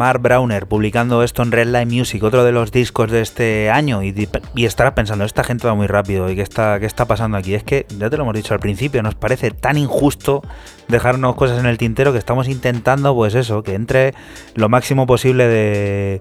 [0.02, 4.02] Mark Browner publicando esto en Red Line Music, otro de los discos de este año,
[4.02, 7.36] y, y estarás pensando, esta gente va muy rápido, ¿y qué está, qué está pasando
[7.36, 7.54] aquí?
[7.54, 10.42] Es que, ya te lo hemos dicho al principio, nos parece tan injusto
[10.88, 14.12] dejarnos cosas en el tintero que estamos intentando, pues eso, que entre
[14.56, 16.18] lo máximo posible de,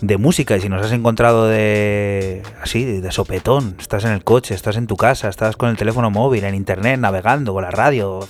[0.00, 0.56] de música.
[0.56, 4.86] Y si nos has encontrado de así, de sopetón, estás en el coche, estás en
[4.86, 8.20] tu casa, estás con el teléfono móvil, en internet, navegando, con la radio,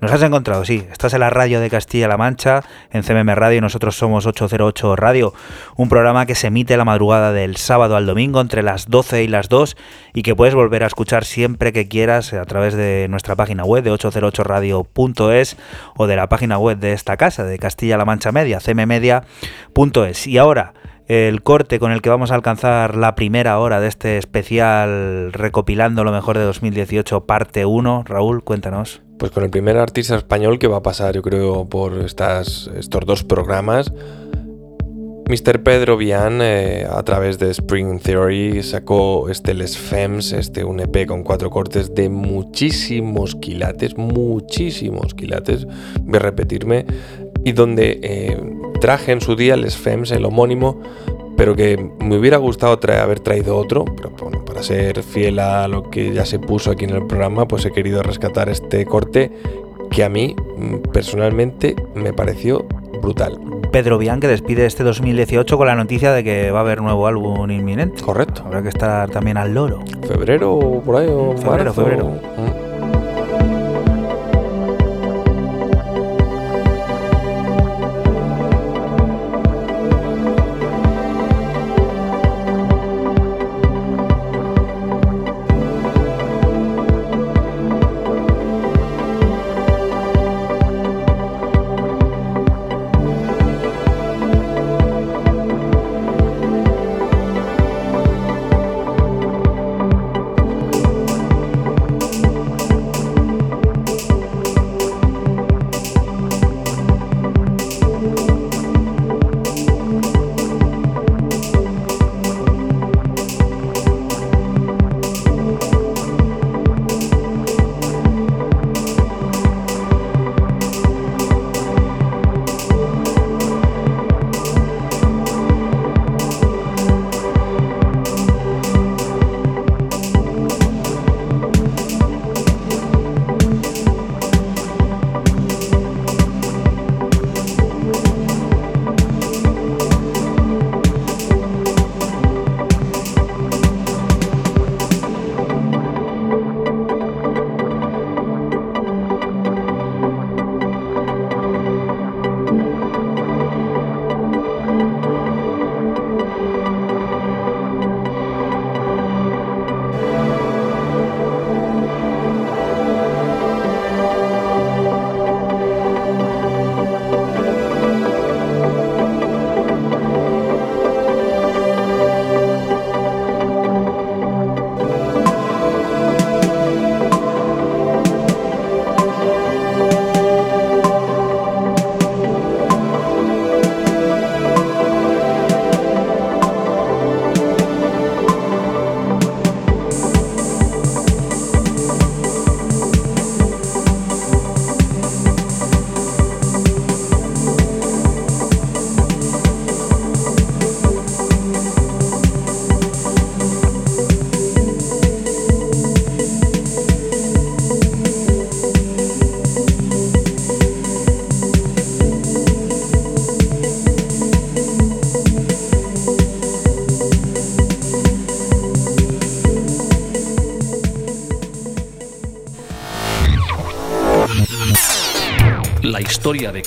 [0.00, 3.60] nos has encontrado, sí, estás en la radio de Castilla-La Mancha, en CMM Radio, y
[3.60, 5.34] nosotros somos 808 Radio,
[5.76, 9.28] un programa que se emite la madrugada del sábado al domingo entre las 12 y
[9.28, 9.76] las 2
[10.14, 13.84] y que puedes volver a escuchar siempre que quieras a través de nuestra página web
[13.84, 15.56] de 808radio.es
[15.96, 20.26] o de la página web de esta casa, de Castilla-La Mancha Media, cmmedia.es.
[20.26, 20.72] Y ahora,
[21.08, 26.04] el corte con el que vamos a alcanzar la primera hora de este especial recopilando
[26.04, 28.04] lo mejor de 2018, parte 1.
[28.06, 29.02] Raúl, cuéntanos.
[29.20, 33.04] Pues con el primer artista español que va a pasar, yo creo, por estas, estos
[33.04, 33.92] dos programas.
[35.28, 35.62] Mr.
[35.62, 41.06] Pedro Vian, eh, a través de Spring Theory, sacó este Les Femmes, este un EP
[41.06, 45.66] con cuatro cortes de muchísimos quilates, muchísimos quilates,
[46.00, 46.86] voy a repetirme,
[47.44, 48.40] y donde eh,
[48.80, 50.80] traje en su día Les Femmes, el homónimo,
[51.36, 55.90] pero que me hubiera gustado haber traído otro, pero bueno, para ser fiel a lo
[55.90, 59.30] que ya se puso aquí en el programa, pues he querido rescatar este corte
[59.90, 62.64] que a mí mm, personalmente me pareció
[63.02, 63.38] brutal.
[63.72, 67.06] Pedro Bian que despide este 2018 con la noticia de que va a haber nuevo
[67.06, 68.02] álbum inminente.
[68.02, 68.42] Correcto.
[68.44, 69.80] Habrá que estar también al loro.
[70.06, 71.74] Febrero o por ahí o Febrero, marzo.
[71.74, 72.04] febrero.
[72.06, 72.59] Mm.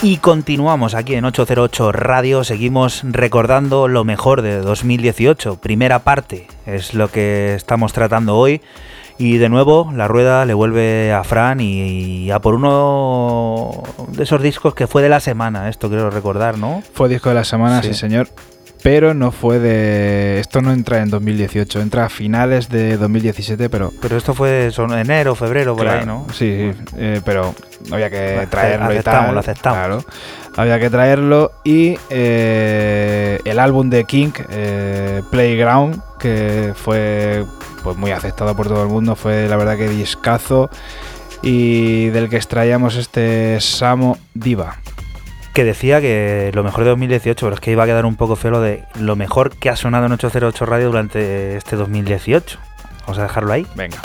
[0.00, 5.56] Y continuamos aquí en 808 Radio, seguimos recordando lo mejor de 2018.
[5.56, 8.60] Primera parte es lo que estamos tratando hoy.
[9.20, 13.82] Y de nuevo la rueda le vuelve a Fran y, y a por uno
[14.12, 16.84] de esos discos que fue de la semana, esto quiero recordar, ¿no?
[16.94, 17.94] Fue disco de la semana, sí, Sí.
[17.94, 18.28] señor.
[18.82, 20.38] Pero no fue de.
[20.40, 23.92] Esto no entra en 2018, entra a finales de 2017, pero.
[24.00, 26.26] Pero esto fue son enero, febrero, por Claro, ahí, ¿no?
[26.32, 27.54] Sí, sí, eh, pero
[27.90, 29.34] había que traerlo y aceptamos, tal.
[29.34, 29.78] lo aceptamos.
[29.78, 30.04] Claro,
[30.56, 37.44] había que traerlo y eh, el álbum de King, eh, Playground, que fue
[37.82, 40.70] pues muy aceptado por todo el mundo, fue la verdad que discazo
[41.42, 44.76] y del que extraíamos este Samo Diva.
[45.58, 48.36] Que decía que lo mejor de 2018, pero es que iba a quedar un poco
[48.36, 52.60] feo de lo mejor que ha sonado en 808 Radio durante este 2018.
[53.00, 53.66] Vamos a dejarlo ahí.
[53.74, 53.98] Venga.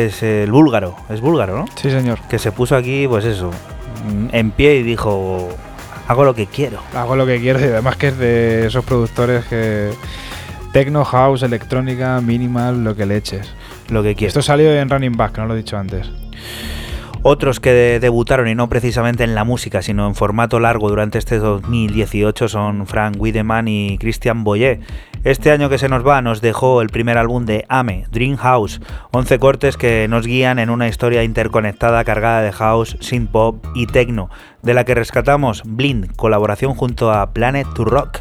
[0.00, 1.64] Que es el búlgaro, es búlgaro, ¿no?
[1.74, 2.20] Sí, señor.
[2.28, 3.50] Que se puso aquí, pues eso,
[4.32, 5.48] en pie y dijo,
[6.08, 6.80] hago lo que quiero.
[6.94, 9.90] Hago lo que quiero y además que es de esos productores que...
[10.72, 13.52] Techno, house, electrónica, minimal, lo que le eches.
[13.88, 14.28] Lo que quiero.
[14.28, 16.08] Esto salió en Running Back, no lo he dicho antes.
[17.22, 21.18] Otros que de- debutaron y no precisamente en la música, sino en formato largo durante
[21.18, 24.80] este 2018 son Frank Wiedemann y Christian Boyer.
[25.22, 28.80] Este año que se nos va nos dejó el primer álbum de Ame, Dream House,
[29.12, 33.86] 11 cortes que nos guían en una historia interconectada cargada de house, synth pop y
[33.86, 34.30] techno,
[34.62, 38.20] de la que rescatamos Blind, colaboración junto a Planet to Rock.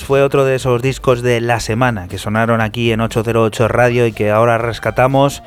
[0.00, 4.12] Fue otro de esos discos de la semana que sonaron aquí en 808 Radio y
[4.12, 5.42] que ahora rescatamos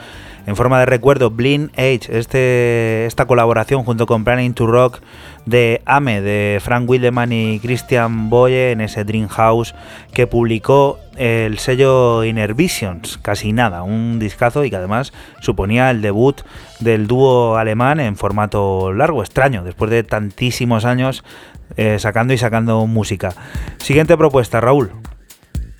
[0.45, 1.31] en forma de recuerdo.
[1.31, 5.01] Blind Age, este, esta colaboración junto con Planning to Rock
[5.47, 9.73] de AME, de Frank Wildeman y Christian Boye en ese Dream House
[10.13, 16.01] que publicó el sello Inner Visions, casi nada, un discazo y que además suponía el
[16.01, 16.41] debut
[16.79, 21.23] del dúo alemán en formato largo, extraño, después de tantísimos años
[21.77, 23.33] eh, sacando y sacando música.
[23.85, 24.89] Siguiente propuesta, Raúl.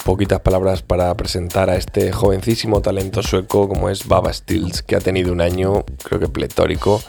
[0.06, 5.00] Poquitas palabras para presentar a este jovencísimo talento sueco como es Baba Stills, que ha
[5.00, 7.02] tenido un año creo que pletórico,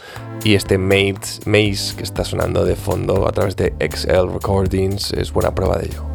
[0.43, 5.35] y este Maze, Maze que está sonando de fondo a través de XL Recordings es
[5.35, 6.06] buena prueba de ello.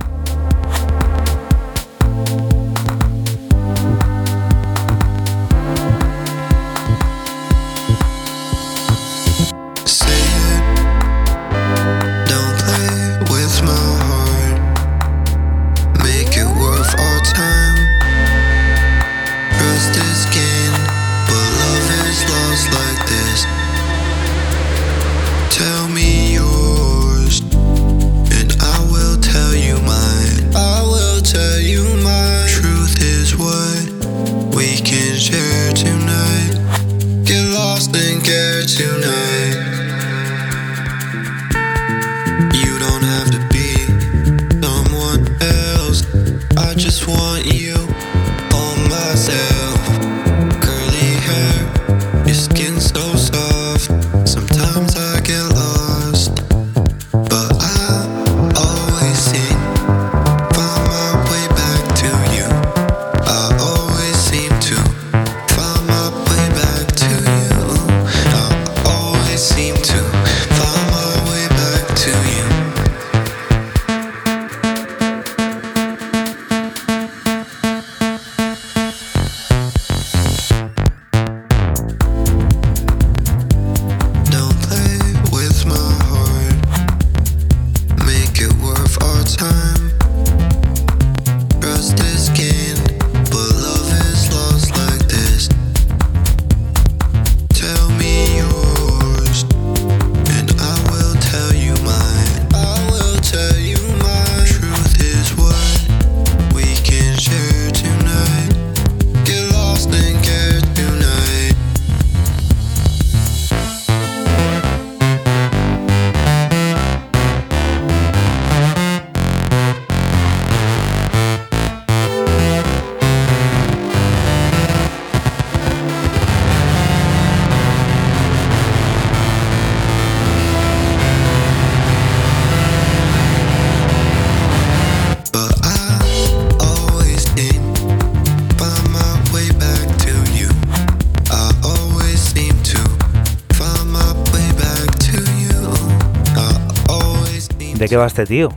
[147.91, 148.47] Qué va este tío?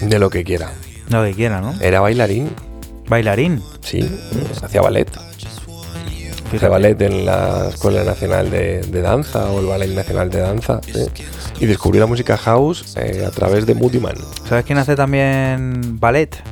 [0.00, 0.72] De lo que quiera.
[1.10, 1.74] Lo que quiera, ¿no?
[1.82, 2.48] Era bailarín,
[3.06, 3.62] Bailarín.
[3.82, 4.00] sí,
[4.62, 5.06] hacía ballet.
[6.54, 10.80] Hacía ballet en la Escuela Nacional de, de Danza o el Ballet Nacional de Danza.
[10.82, 11.04] sí.
[11.60, 14.14] Y descubrió la música house eh, a través de Moody Man.
[14.48, 16.42] ¿Sabes quién hace también ballet?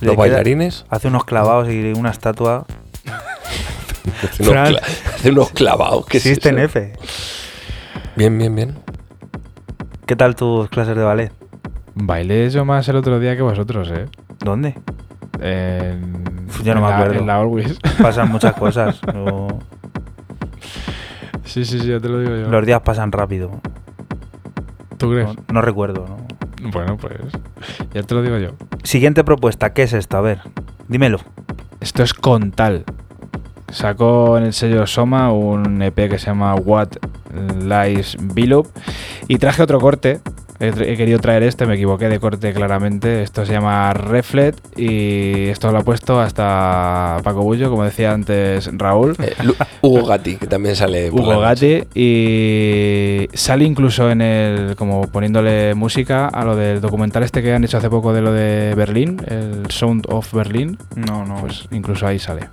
[0.00, 2.66] Le Los bailarines Hace unos clavados y una estatua.
[4.32, 4.76] hace unos,
[5.16, 6.06] hace unos clavados.
[6.06, 6.92] que Existe en F.
[8.14, 8.89] Bien, bien, bien.
[10.10, 11.32] ¿Qué tal tus clases de ballet?
[11.94, 14.06] Bailé yo más el otro día que vosotros, ¿eh?
[14.40, 14.74] ¿Dónde?
[15.40, 16.24] En,
[16.64, 17.20] yo no en me la- acuerdo.
[17.20, 17.78] En la Always.
[18.02, 19.00] Pasan muchas cosas.
[19.14, 19.46] Yo-
[21.44, 22.48] sí, sí, sí, ya te lo digo yo.
[22.50, 23.52] Los días pasan rápido.
[24.98, 25.28] ¿Tú crees?
[25.28, 26.04] No, no recuerdo.
[26.08, 26.70] ¿no?
[26.72, 27.14] Bueno, pues
[27.94, 28.48] ya te lo digo yo.
[28.82, 29.72] Siguiente propuesta.
[29.72, 30.16] ¿Qué es esto?
[30.16, 30.40] A ver,
[30.88, 31.20] dímelo.
[31.78, 32.84] Esto es Contal.
[33.68, 36.88] Sacó en el sello Soma un EP que se llama What
[37.60, 38.66] Lies Below.
[39.30, 40.18] Y traje otro corte.
[40.58, 43.22] He, querido traer este, me equivoqué de corte claramente.
[43.22, 48.68] Esto se llama Reflet y esto lo ha puesto hasta Paco Bullo, como decía antes
[48.76, 49.14] Raúl.
[49.20, 49.34] Eh,
[49.82, 51.12] Hugo Gatti, que también sale.
[51.12, 51.78] por la Hugo noche.
[51.78, 57.52] Gatti y sale incluso en el como poniéndole música a lo del documental este que
[57.52, 61.36] han hecho hace poco de lo de Berlín, el Sound of Berlin, No, no.
[61.36, 62.48] pues incluso ahí sale.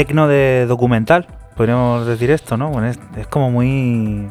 [0.00, 1.26] Tecno de documental.
[1.56, 2.70] Podríamos decir esto, ¿no?
[2.70, 4.30] Bueno, es, es como muy.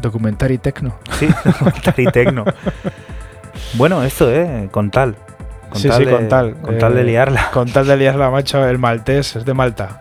[0.00, 0.94] Documental y tecno.
[1.18, 2.44] Sí, documental y tecno.
[3.74, 4.70] Bueno, esto, ¿eh?
[4.70, 5.14] Con tal.
[5.68, 6.54] Con sí, tal sí, de- con tal.
[6.54, 7.50] Con tal de eh, liarla.
[7.52, 9.98] Con tal de liarla, macho, el maltés es de Malta.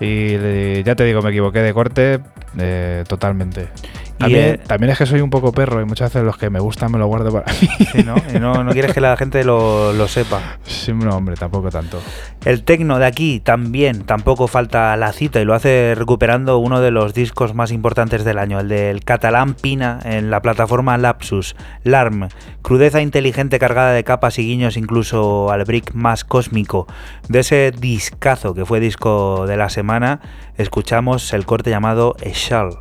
[0.00, 2.20] Y le- ya te digo, me equivoqué de corte
[2.56, 3.68] eh, totalmente.
[4.16, 6.48] Y, También, eh, también es que soy un poco perro y muchas veces los que
[6.50, 7.68] me gustan me lo guardo para mí.
[7.92, 8.14] Sí, ¿no?
[8.34, 10.40] Y no, no quieres que la gente lo, lo sepa.
[10.64, 12.00] Sí, no, hombre, tampoco tanto.
[12.44, 16.90] El tecno de aquí también, tampoco falta la cita y lo hace recuperando uno de
[16.90, 21.54] los discos más importantes del año, el del catalán Pina en la plataforma Lapsus,
[21.84, 22.28] LARM,
[22.62, 26.86] crudeza inteligente cargada de capas y guiños incluso al brick más cósmico.
[27.28, 30.20] De ese discazo que fue disco de la semana,
[30.56, 32.78] escuchamos el corte llamado Eshal.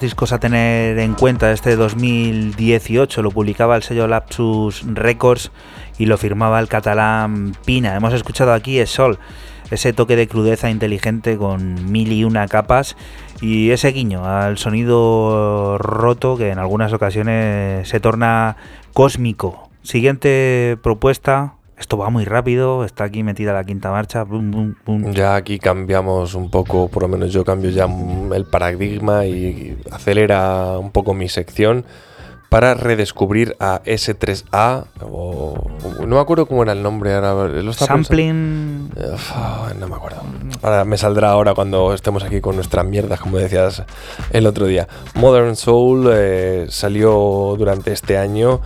[0.00, 3.22] Discos a tener en cuenta este 2018.
[3.22, 5.50] Lo publicaba el sello Lapsus Records
[5.98, 7.96] y lo firmaba el catalán Pina.
[7.96, 9.18] Hemos escuchado aquí Es Sol,
[9.70, 12.96] ese toque de crudeza inteligente con mil y una capas
[13.40, 18.56] y ese guiño al sonido roto que en algunas ocasiones se torna
[18.92, 19.68] cósmico.
[19.82, 21.54] Siguiente propuesta.
[21.76, 24.24] Esto va muy rápido, está aquí metida la quinta marcha.
[25.12, 27.88] Ya aquí cambiamos un poco, por lo menos yo cambio ya
[28.32, 31.84] el paradigma y acelera un poco mi sección
[32.54, 35.54] para redescubrir a S3A o
[36.06, 37.72] no me acuerdo cómo era el nombre ahora lo.
[37.72, 38.92] Sampling.
[38.94, 39.32] Uf,
[39.76, 40.22] no me acuerdo.
[40.62, 43.82] Ahora me saldrá ahora cuando estemos aquí con nuestras mierdas, como decías
[44.30, 44.86] el otro día.
[45.14, 48.60] Modern Soul eh, salió durante este año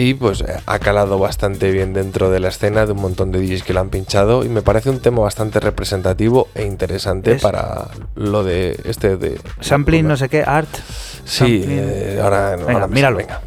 [0.00, 3.62] y pues ha calado bastante bien dentro de la escena de un montón de DJs
[3.64, 7.88] que lo han pinchado y me parece un tema bastante representativo e interesante Es- para
[8.14, 10.68] lo de este de Sampling, no sé qué, art.
[11.24, 13.16] Sí, eh, ahora, Venga, ahora me- míralo.
[13.18, 13.40] venga.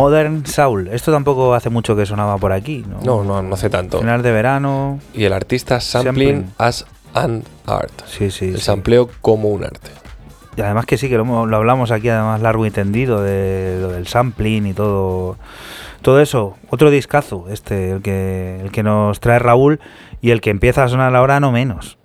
[0.00, 0.88] Modern Soul.
[0.88, 3.00] Esto tampoco hace mucho que sonaba por aquí, ¿no?
[3.04, 3.98] No, no, no hace tanto.
[3.98, 4.98] Final de verano.
[5.12, 7.92] Y el artista sampling, as an art.
[8.06, 8.46] Sí, sí.
[8.46, 8.62] El sí.
[8.62, 9.90] sampleo como un arte.
[10.56, 14.06] Y además que sí, que lo hablamos aquí además largo y tendido de lo del
[14.06, 15.36] sampling y todo
[16.00, 16.56] todo eso.
[16.70, 19.80] Otro discazo, este, el que, el que nos trae Raúl
[20.22, 21.98] y el que empieza a sonar ahora no menos.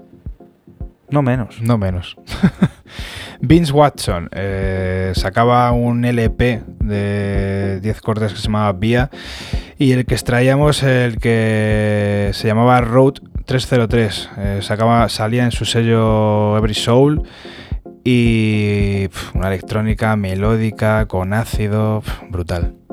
[1.10, 1.62] No menos.
[1.62, 2.18] No menos.
[3.48, 9.10] Vince Watson eh, sacaba un LP de 10 cortes que se llamaba Vía
[9.78, 13.16] y el que extraíamos el que se llamaba Road
[13.46, 14.30] 303.
[14.38, 17.24] Eh, sacaba, salía en su sello Every Soul
[18.04, 22.85] Y una electrónica melódica, con ácido, brutal.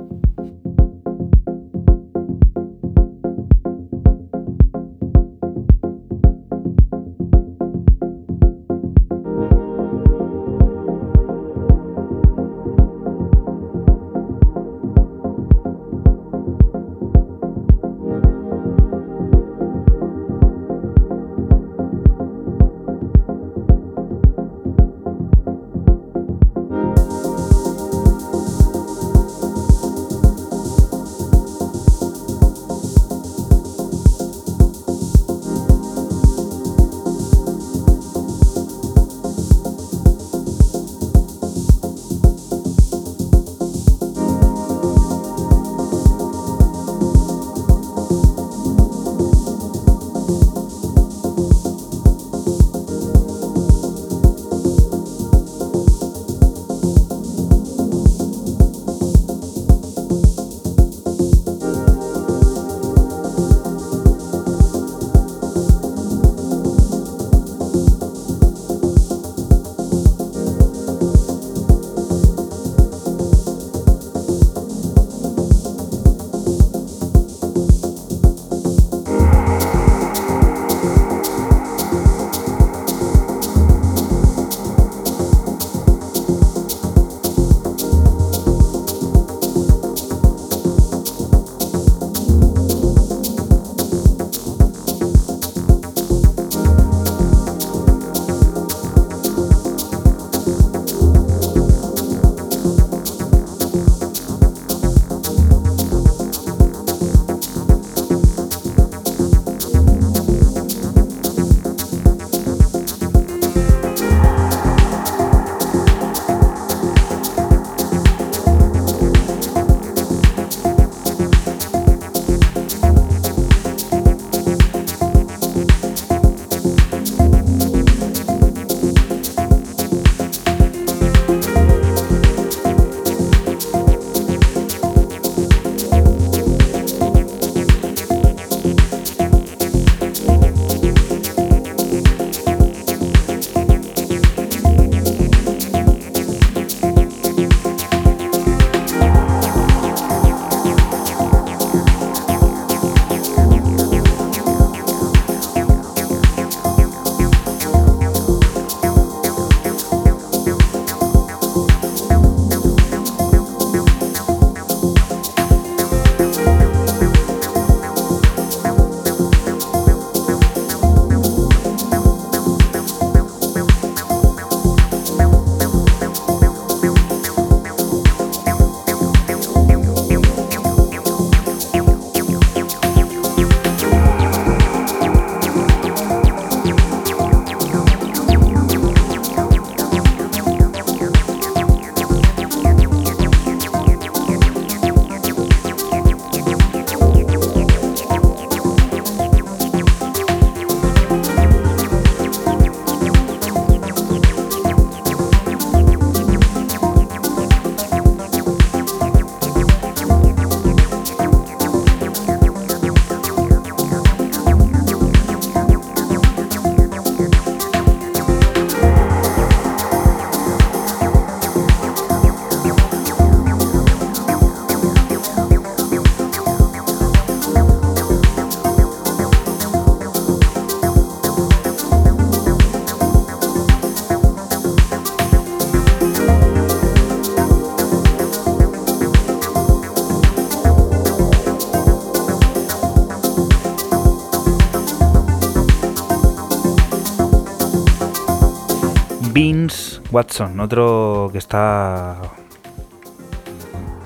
[249.43, 252.17] Vince Watson, otro que está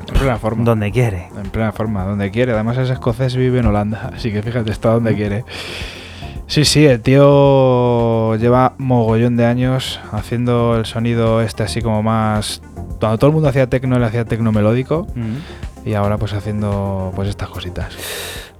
[0.09, 0.65] En plena forma.
[0.65, 1.29] donde quiere.
[1.37, 2.53] En plena forma, donde quiere.
[2.55, 5.45] Además es escocés y vive en Holanda, así que fíjate, está donde quiere.
[6.47, 12.63] Sí, sí, el tío lleva mogollón de años haciendo el sonido este así como más...
[12.99, 15.07] Cuando todo el mundo hacía tecno, él hacía tecno melódico
[15.85, 17.95] y ahora pues haciendo pues estas cositas.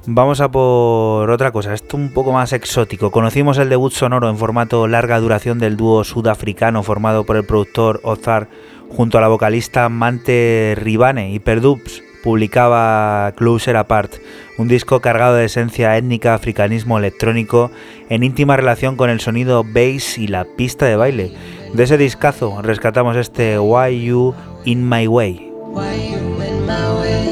[0.09, 3.11] Vamos a por otra cosa, esto un poco más exótico.
[3.11, 8.01] Conocimos el debut sonoro en formato larga duración del dúo sudafricano formado por el productor
[8.05, 8.49] Ozar
[8.89, 14.15] junto a la vocalista Mante Ribane y Perdubs publicaba Closer Apart,
[14.59, 17.73] un disco cargado de esencia étnica, africanismo electrónico,
[18.09, 21.33] en íntima relación con el sonido bass y la pista de baile.
[21.75, 24.35] De ese discazo rescatamos este Why You
[24.65, 25.53] In My Way.
[25.73, 27.27] Why you in my way?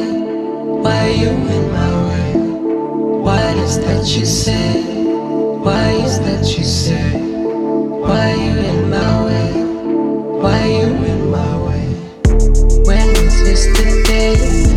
[0.82, 1.93] Why you in my way?
[3.76, 4.82] is that you say?
[5.64, 7.10] Why is that you say?
[7.18, 9.52] Why you in my way?
[10.42, 11.86] Why you in my way?
[12.86, 14.73] When is this the day?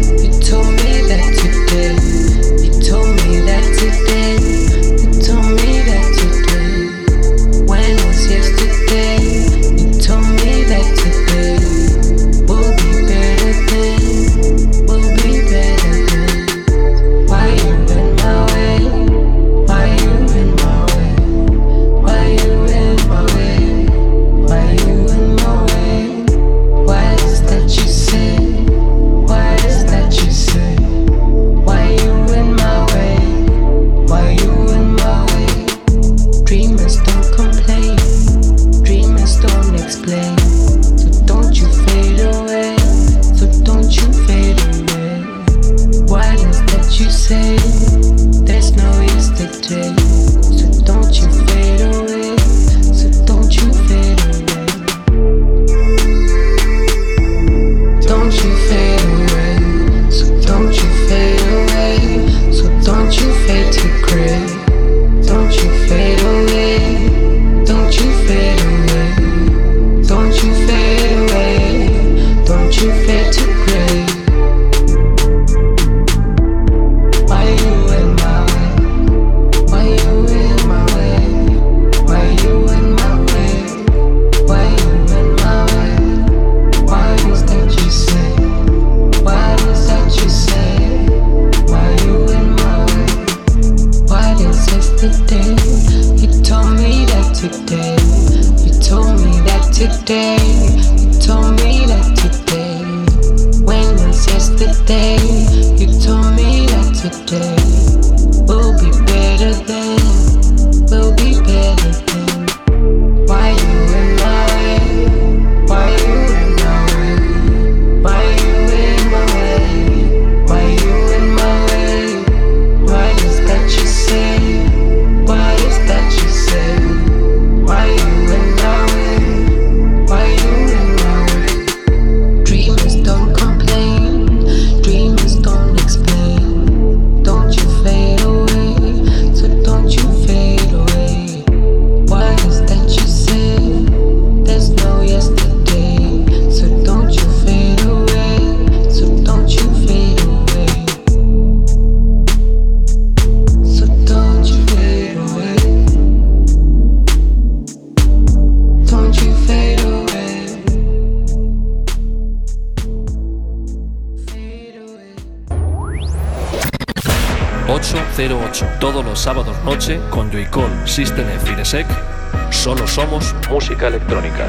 [168.79, 174.47] Todos los sábados noche con Joycall, System F y solo somos música electrónica.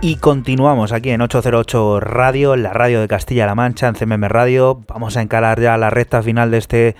[0.00, 4.80] Y continuamos aquí en 808 Radio, en la radio de Castilla-La Mancha, en CMM Radio.
[4.88, 6.96] Vamos a encarar ya la recta final de este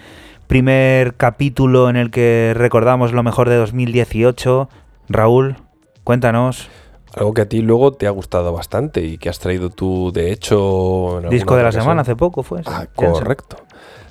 [0.48, 4.68] primer capítulo en el que recordamos lo mejor de 2018.
[5.08, 5.56] Raúl,
[6.02, 6.68] cuéntanos.
[7.14, 10.32] Algo que a ti luego te ha gustado bastante y que has traído tú, de
[10.32, 11.20] hecho...
[11.22, 12.62] En Disco de la semana hace poco fue.
[12.66, 13.56] Ah, correcto.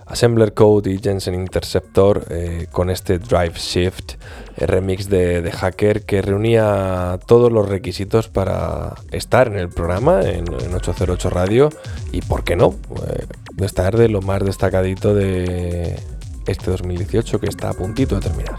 [0.06, 4.14] Assembler Code y Jensen Interceptor eh, con este Drive Shift,
[4.56, 10.48] eh, remix de, Hacker que reunía todos los requisitos para estar en el programa en,
[10.48, 11.70] 808 Radio
[12.14, 12.76] y, ¿por qué no?
[13.10, 13.26] Eh,
[13.66, 16.00] estar de lo más destacadito de
[16.48, 18.58] este 2018 que está a puntito de terminar.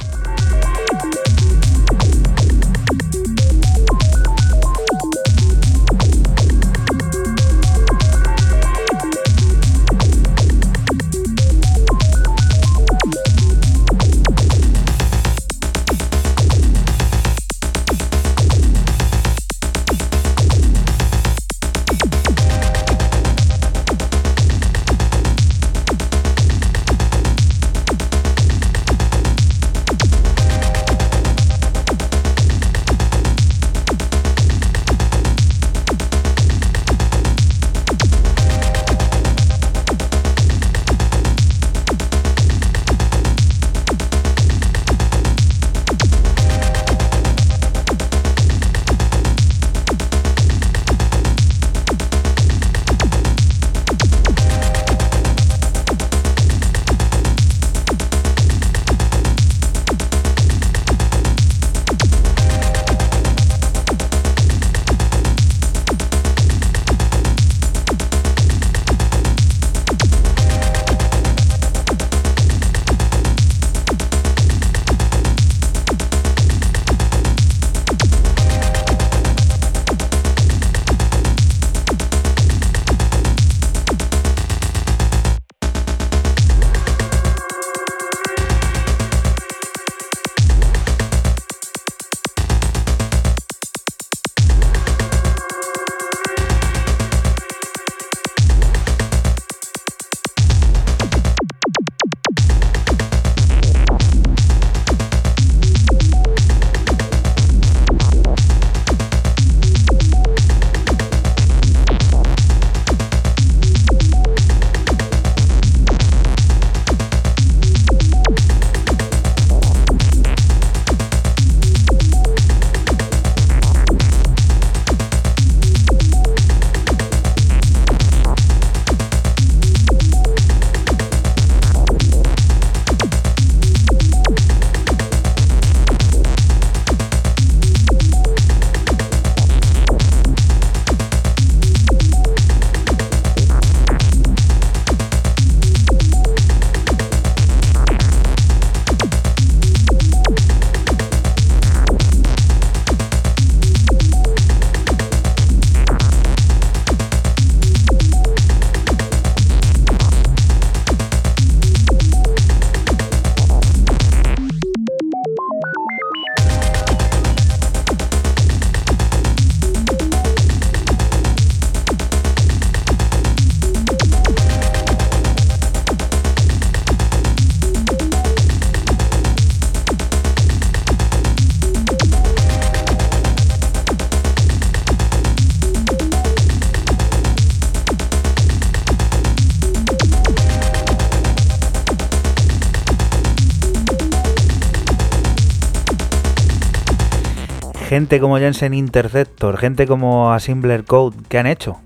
[197.98, 201.78] Gente como Jensen Interceptor, gente como Assembler Code, ¿qué han hecho?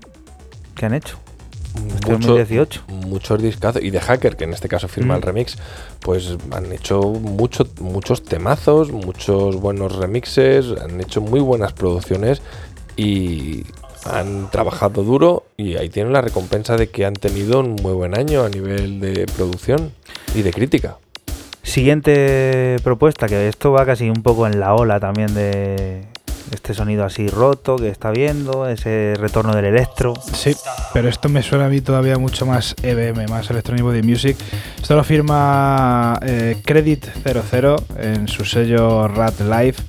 [0.75, 1.17] ¿Qué han hecho?
[2.05, 2.83] Mucho- 2018.
[3.07, 3.81] Muchos discazos.
[3.81, 5.17] Y de Hacker, que en este caso firma Mm.
[5.17, 5.57] el remix,
[6.01, 12.43] pues han hecho mucho, muchos temazos, muchos buenos remixes, han hecho muy buenas producciones
[12.95, 13.63] y
[14.05, 18.15] han trabajado duro y ahí tienen la recompensa de que han tenido un muy buen
[18.15, 19.93] año a nivel de producción
[20.35, 20.97] y de crítica.
[21.63, 26.05] Siguiente propuesta, que esto va casi un poco en la ola también de
[26.53, 30.13] este sonido así roto que está viendo, ese retorno del electro.
[30.33, 30.55] Sí,
[30.93, 34.37] pero esto me suena a mí todavía mucho más EBM, más Electronic Body Music.
[34.79, 39.81] Esto lo firma eh, Credit 00 en su sello Rat Life.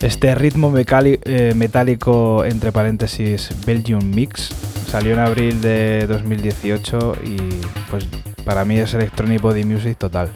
[0.00, 4.50] Este ritmo eh, metálico, entre paréntesis, Belgium Mix,
[4.88, 7.36] salió en abril de 2018 y
[7.90, 8.06] pues
[8.44, 10.30] para mí es Electronic Body Music total.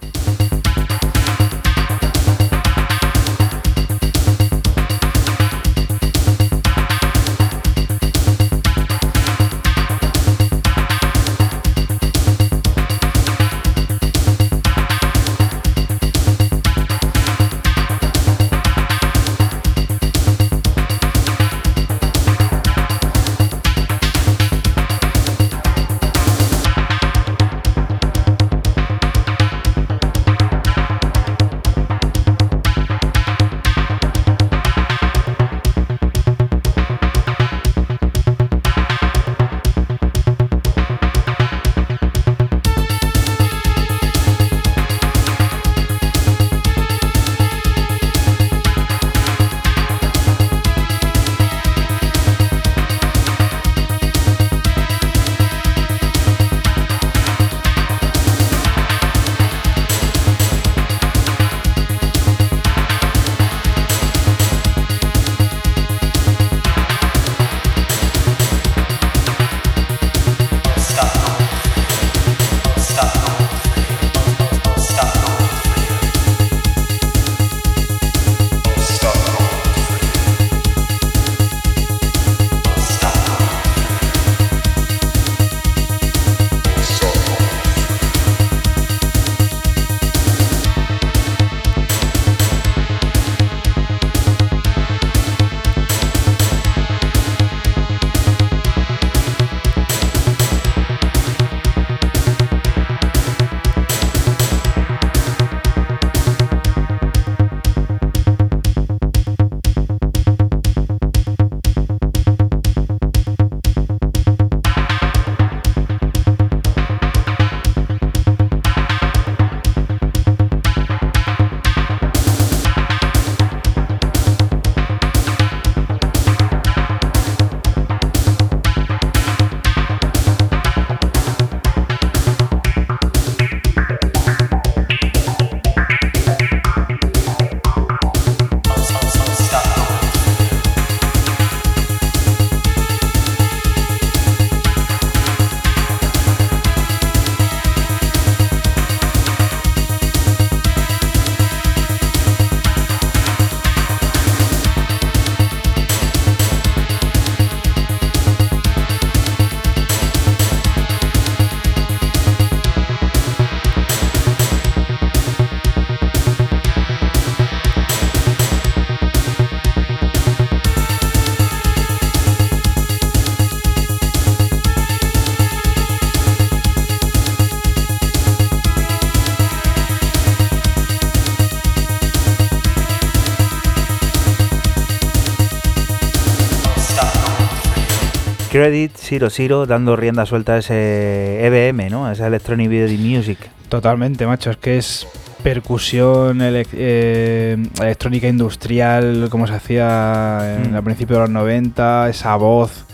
[188.60, 192.04] Credit, Zero Zero, dando rienda suelta a ese EBM, ¿no?
[192.04, 193.38] A esa Electronic Video Music.
[193.70, 194.50] Totalmente, macho.
[194.50, 195.06] Es que es
[195.42, 200.76] percusión eh, electrónica industrial, como se hacía en, Mm.
[200.76, 202.84] a principios de los 90, esa voz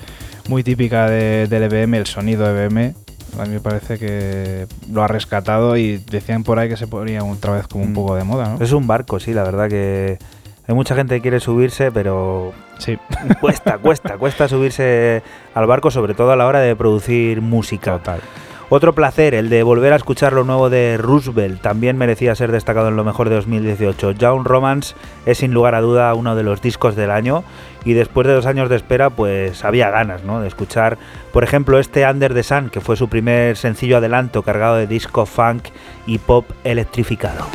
[0.48, 2.94] muy típica de- del EBM, el sonido EBM.
[3.36, 7.24] A mí me parece que lo ha rescatado y decían por ahí que se ponía
[7.24, 7.94] otra vez como un Mm.
[7.94, 8.64] poco de moda, ¿no?
[8.64, 10.18] Es un barco, sí, la verdad que
[10.66, 12.98] hay mucha gente que quiere subirse, pero Sí,
[13.40, 15.22] cuesta, cuesta, cuesta subirse
[15.54, 17.92] al barco, sobre todo a la hora de producir música.
[17.98, 18.20] total.
[18.68, 22.88] Otro placer, el de volver a escuchar lo nuevo de Roosevelt, también merecía ser destacado
[22.88, 24.10] en lo mejor de 2018.
[24.10, 27.44] Young Romance es sin lugar a duda uno de los discos del año
[27.84, 30.40] y después de dos años de espera pues había ganas ¿no?
[30.40, 30.98] de escuchar,
[31.32, 35.26] por ejemplo, este Under the Sun, que fue su primer sencillo adelanto cargado de disco
[35.26, 35.68] funk
[36.04, 37.46] y pop electrificado.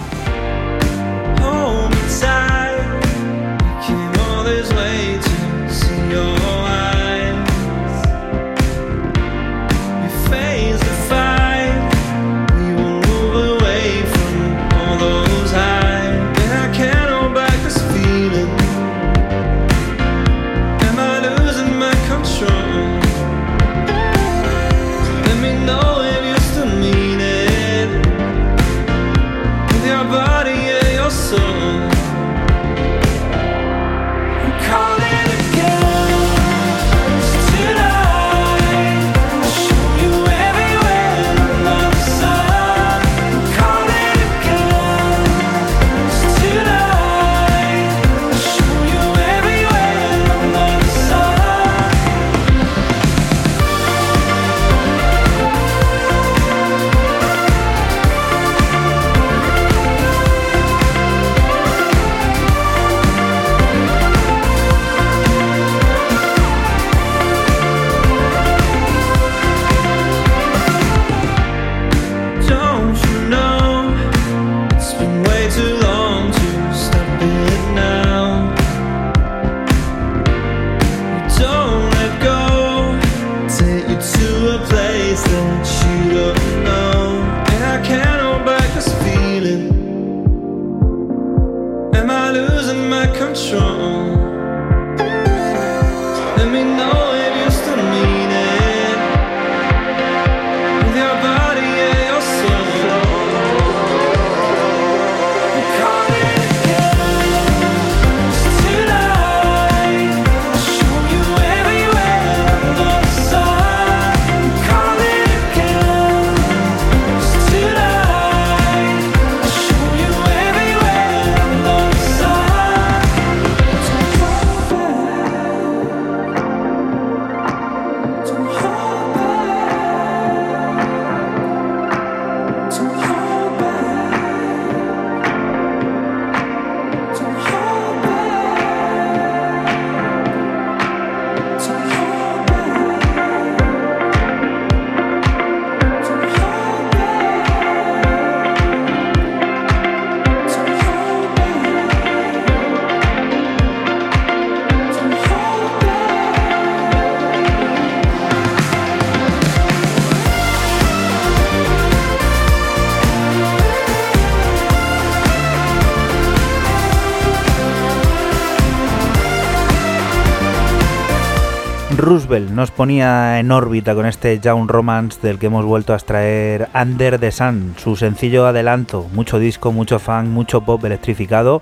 [172.12, 176.68] Roosevelt nos ponía en órbita con este Young Romance del que hemos vuelto a extraer
[176.76, 181.62] Under the Sun, su sencillo adelanto, mucho disco, mucho fan, mucho pop electrificado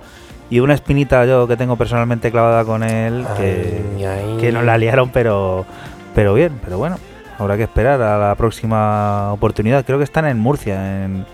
[0.49, 4.37] y una espinita yo que tengo personalmente clavada con él que, Ay, ay.
[4.41, 5.67] que nos la liaron pero,
[6.15, 6.97] pero bien, pero bueno,
[7.37, 9.85] habrá que esperar a la próxima oportunidad.
[9.85, 11.25] Creo que están en Murcia, en,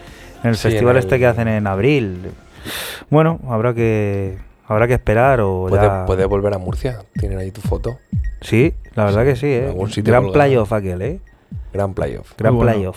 [0.43, 2.31] en el Sí, en festival el- este que hacen en abril.
[3.09, 6.05] Bueno, habrá que habrá que esperar o Puede, ya...
[6.05, 7.03] puede volver a Murcia.
[7.19, 7.97] Tienen ahí tu foto.
[8.41, 9.67] Sí, la verdad que sí, ¿eh?
[9.67, 11.19] algún sitio Gran playoff aquel, ¿eh?
[11.73, 12.33] Gran playoff.
[12.37, 12.93] Gran bueno.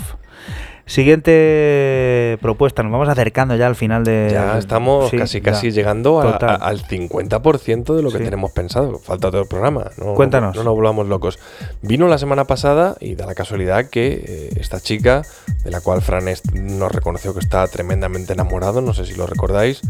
[0.88, 4.30] Siguiente propuesta, nos vamos acercando ya al final de...
[4.32, 5.44] Ya estamos Sí, casi ya.
[5.52, 8.24] casi llegando a- a- al 50% de lo que Sí.
[8.24, 8.98] tenemos pensado.
[8.98, 9.90] Falta todo el programa.
[9.98, 10.56] No, Cuéntanos.
[10.56, 11.38] No nos volvamos locos.
[11.82, 15.22] Vino la semana pasada y da la casualidad que eh, esta chica,
[15.64, 19.26] de la cual Fran est- nos reconoció que está tremendamente enamorado, no sé si lo
[19.26, 19.80] recordáis,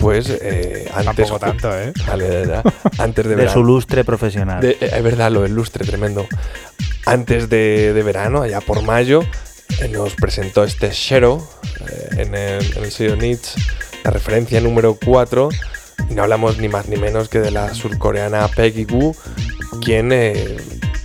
[0.00, 1.28] pues eh, antes...
[1.28, 1.92] Tampoco tanto, ¿eh?
[2.06, 2.64] Vale, de verdad.
[2.98, 4.60] Antes de, De verano- su lustre profesional.
[4.60, 6.26] de- eh, es verdad, lo del lustre, tremendo.
[7.06, 9.22] Antes de, de verano, allá por mayo,
[9.90, 11.46] nos presentó este Shero
[11.80, 13.16] eh, en, el, en el sello
[14.04, 15.48] la referencia número 4.
[16.08, 19.14] Y no hablamos ni más ni menos que de la surcoreana Peggy Gu,
[19.82, 20.56] quien, eh,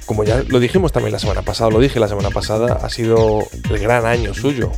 [0.06, 3.40] como ya lo dijimos también la semana pasada, lo dije la semana pasada, ha sido
[3.70, 4.72] el gran año suyo.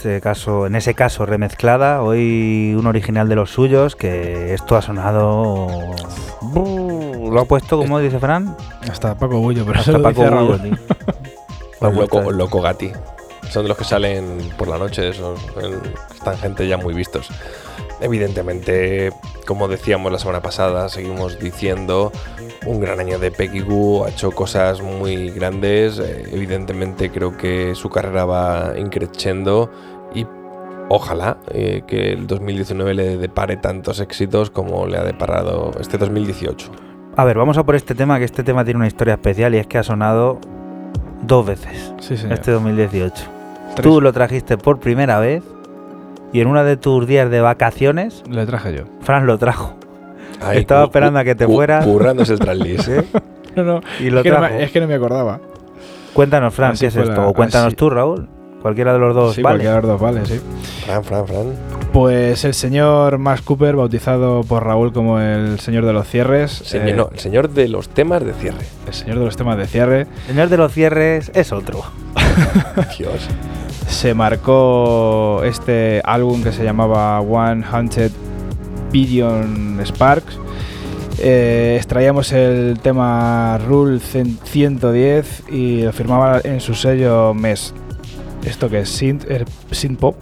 [0.00, 4.80] Este caso, en ese caso remezclada, hoy un original de los suyos, que esto ha
[4.80, 5.66] sonado.
[7.30, 8.56] Lo ha puesto, como dice Fran,
[8.90, 10.22] Hasta Paco Bullo, pero hasta Paco.
[10.22, 10.72] Bullo, tío.
[11.92, 12.92] Loco, loco Gatti.
[13.50, 15.38] Son de los que salen por la noche, esos
[16.14, 17.28] están gente ya muy vistos.
[18.00, 19.12] Evidentemente,
[19.46, 22.10] como decíamos la semana pasada, seguimos diciendo,
[22.64, 27.74] un gran año de Peggy Goo, ha hecho cosas muy grandes, eh, evidentemente creo que
[27.74, 29.70] su carrera va increciendo
[30.92, 36.70] ojalá eh, que el 2019 le depare tantos éxitos como le ha deparado este 2018.
[37.16, 39.58] A ver, vamos a por este tema, que este tema tiene una historia especial y
[39.58, 40.38] es que ha sonado
[41.22, 43.14] dos veces Sí, este 2018.
[43.76, 43.82] Tres.
[43.82, 45.42] Tú lo trajiste por primera vez
[46.32, 48.84] y en una de tus días de vacaciones, Le traje yo.
[49.00, 49.74] Fran lo trajo.
[50.42, 51.84] Ay, Estaba esperando a que te fueras.
[51.84, 53.04] Currándose el traslis, ¿eh?
[53.56, 53.80] No, no.
[54.00, 55.40] Y lo es, que no me, es que no me acordaba.
[56.14, 57.12] Cuéntanos, Fran, Así ¿qué es esto?
[57.22, 58.28] la- o cuéntanos así- tú, Raúl.
[58.62, 59.54] Cualquiera de los dos, sí, vale.
[59.56, 60.40] cualquiera de los dos, vale, sí.
[60.84, 61.46] Fran, Fran, Fran.
[61.92, 66.50] Pues el señor Max Cooper, bautizado por Raúl como el señor de los cierres.
[66.64, 68.64] Señor- eh, no, el señor de los temas de cierre.
[68.86, 70.06] el señor de los temas de cierre.
[70.26, 71.82] Señor de los cierres es otro.
[72.98, 73.28] Dios.
[73.88, 78.12] se marcó este álbum que se llamaba One Hundred
[78.92, 80.38] Billion Sparks.
[81.18, 87.74] Eh, extraíamos el tema Rule cen- 110 y lo firmaba en su sello MES.
[88.44, 88.88] ¿Esto que es?
[88.88, 90.16] Synth, er, synth Pop.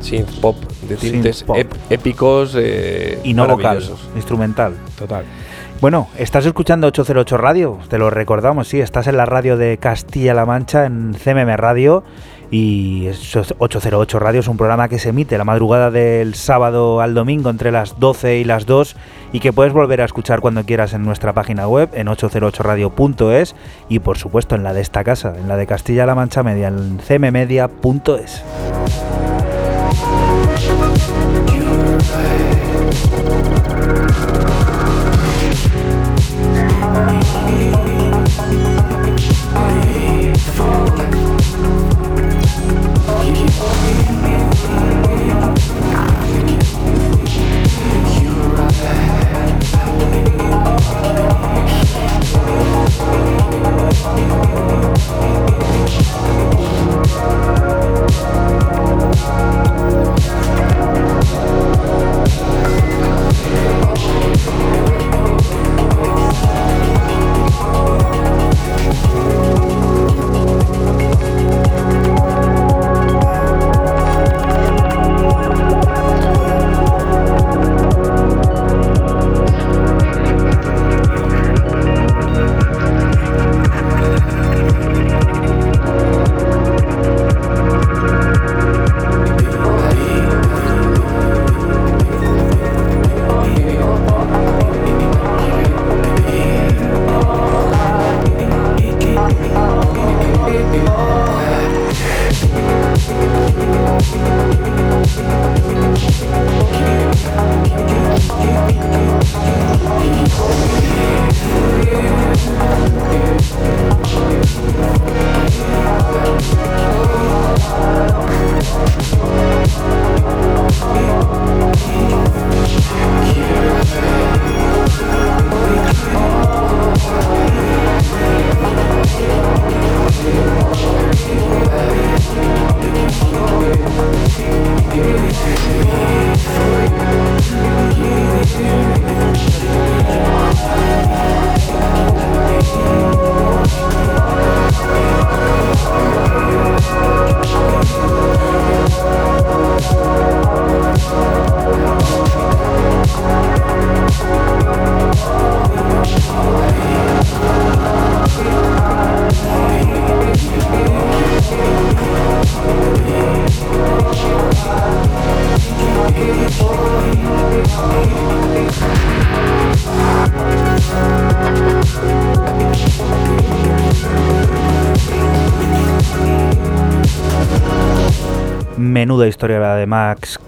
[0.00, 0.56] Synth pop
[0.88, 1.56] de tintes pop.
[1.88, 3.82] épicos eh, Y no vocal,
[4.16, 4.74] instrumental.
[4.98, 5.24] Total.
[5.80, 10.46] Bueno, estás escuchando 808 Radio, te lo recordamos, sí, estás en la radio de Castilla-La
[10.46, 12.04] Mancha, en CMM Radio,
[12.50, 17.14] y es 808 Radio es un programa que se emite la madrugada del sábado al
[17.14, 18.96] domingo entre las 12 y las 2
[19.32, 23.56] y que puedes volver a escuchar cuando quieras en nuestra página web, en 808radio.es
[23.88, 26.98] y por supuesto en la de esta casa, en la de Castilla-La Mancha Media, en
[26.98, 28.42] cmmedia.es.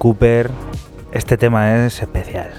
[0.07, 0.53] Cooper.
[1.11, 2.53] Este tema es especial.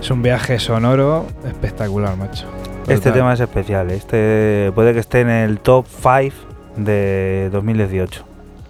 [0.00, 2.46] Es un viaje sonoro espectacular, macho.
[2.88, 3.90] Este tema es especial.
[3.90, 6.34] Este puede que esté en el top 5
[6.78, 8.24] de 2018.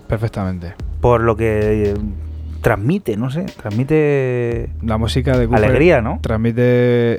[0.08, 0.74] Perfectamente.
[1.00, 1.94] Por lo que eh,
[2.62, 6.18] transmite, no sé, transmite La música de Cooper alegría, ¿no?
[6.20, 7.18] Transmite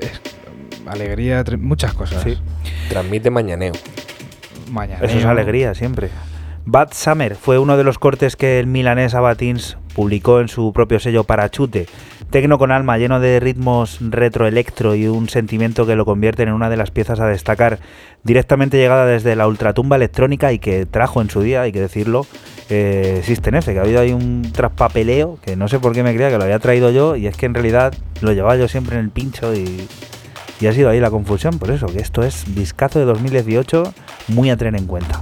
[0.86, 2.22] alegría, muchas cosas.
[2.22, 2.36] Sí.
[2.90, 3.72] Transmite mañaneo.
[4.70, 5.06] Mañana.
[5.06, 6.10] Eso es alegría siempre.
[6.66, 11.00] Bad Summer fue uno de los cortes que el milanés Abatins publicó en su propio
[11.00, 11.86] sello Parachute.
[12.30, 16.70] Tecno con alma, lleno de ritmos retroelectro y un sentimiento que lo convierten en una
[16.70, 17.80] de las piezas a destacar,
[18.22, 22.26] directamente llegada desde la ultratumba electrónica y que trajo en su día, hay que decirlo,
[22.70, 26.14] eh, System F, que ha habido ahí un traspapeleo que no sé por qué me
[26.14, 28.96] creía que lo había traído yo y es que en realidad lo llevaba yo siempre
[28.98, 29.88] en el pincho y,
[30.60, 33.92] y ha sido ahí la confusión, por eso, que esto es Discazo de 2018,
[34.28, 35.20] muy a tener en cuenta.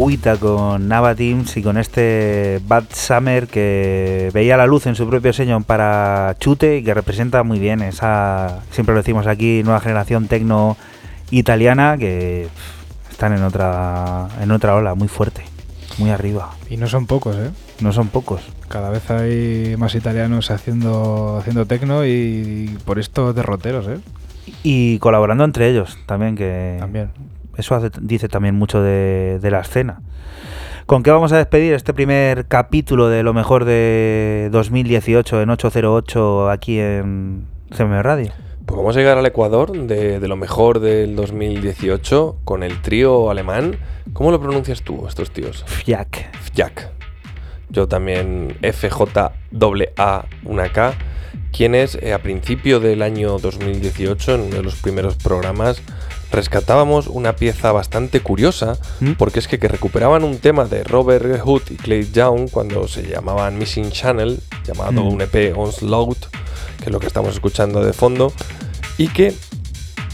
[0.00, 5.06] Agüita con Nava Teams y con este Bad Summer que veía la luz en su
[5.06, 9.78] propio sello para chute y que representa muy bien esa, siempre lo decimos aquí, nueva
[9.80, 10.78] generación tecno
[11.30, 12.48] italiana que
[13.10, 15.42] están en otra, en otra ola muy fuerte,
[15.98, 16.50] muy arriba.
[16.70, 17.50] Y no son pocos, ¿eh?
[17.82, 18.40] No son pocos.
[18.68, 23.98] Cada vez hay más italianos haciendo, haciendo tecno y por estos derroteros, ¿eh?
[24.62, 27.10] Y colaborando entre ellos también, que También.
[27.60, 30.00] Eso hace- dice también mucho de, de la escena.
[30.86, 36.50] ¿Con qué vamos a despedir este primer capítulo de lo mejor de 2018 en 808
[36.50, 38.32] aquí en CM Radio?
[38.66, 43.30] Pues vamos a llegar al Ecuador de, de lo mejor del 2018 con el trío
[43.30, 43.76] alemán.
[44.12, 45.64] ¿Cómo lo pronuncias tú, estos tíos?
[45.66, 46.28] Fiac.
[46.54, 46.90] Jack.
[47.68, 50.92] Yo también FJAA, una K,
[51.52, 55.80] quienes eh, a principio del año 2018, en uno de los primeros programas,
[56.32, 59.12] rescatábamos una pieza bastante curiosa, ¿Mm?
[59.12, 63.02] porque es que, que recuperaban un tema de Robert Hood y Clay Young cuando se
[63.08, 65.08] llamaban Missing Channel, llamado Mm.
[65.08, 66.18] un EP Onslaught,
[66.78, 68.32] que es lo que estamos escuchando de fondo,
[68.98, 69.34] y que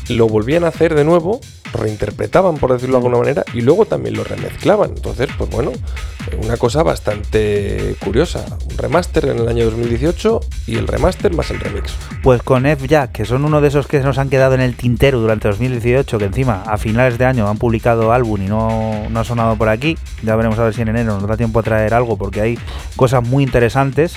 [0.09, 1.41] lo volvían a hacer de nuevo,
[1.77, 4.91] reinterpretaban, por decirlo de alguna manera, y luego también lo remezclaban.
[4.97, 8.45] Entonces, pues bueno, eh, una cosa bastante curiosa.
[8.71, 11.95] Un remaster en el año 2018 y el remaster más el remix.
[12.23, 15.21] Pues con F-Jack, que son uno de esos que nos han quedado en el tintero
[15.21, 19.25] durante 2018, que encima a finales de año han publicado álbum y no, no ha
[19.25, 19.97] sonado por aquí.
[20.23, 22.59] Ya veremos a ver si en enero nos da tiempo a traer algo, porque hay
[22.97, 24.15] cosas muy interesantes.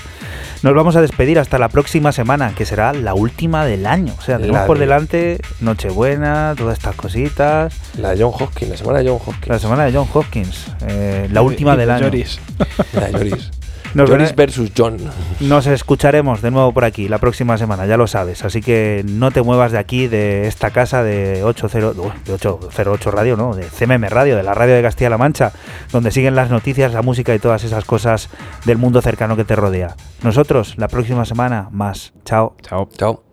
[0.62, 4.14] Nos vamos a despedir hasta la próxima semana, que será la última del año.
[4.18, 7.49] O sea, tenemos por de- Nochebuena, Nochebuena, todas estas cositas.
[7.98, 9.48] La de John Hopkins, la semana de John Hopkins.
[9.48, 12.06] La semana de John Hopkins, eh, la última del año.
[12.06, 12.40] Joris.
[12.94, 13.52] La de Lloris.
[13.96, 14.98] Nos, vere- versus John.
[15.40, 18.46] nos escucharemos de nuevo por aquí la próxima semana, ya lo sabes.
[18.46, 23.10] Así que no te muevas de aquí, de esta casa de 80, uh, de 808
[23.10, 23.56] Radio, ¿no?
[23.56, 25.54] De CMM Radio, de la radio de Castilla-La Mancha,
[25.92, 28.30] donde siguen las noticias, la música y todas esas cosas
[28.66, 29.96] del mundo cercano que te rodea.
[30.22, 32.14] Nosotros, la próxima semana, más.
[32.26, 32.56] Chao.
[32.62, 32.90] Chao.
[32.96, 33.29] Chao.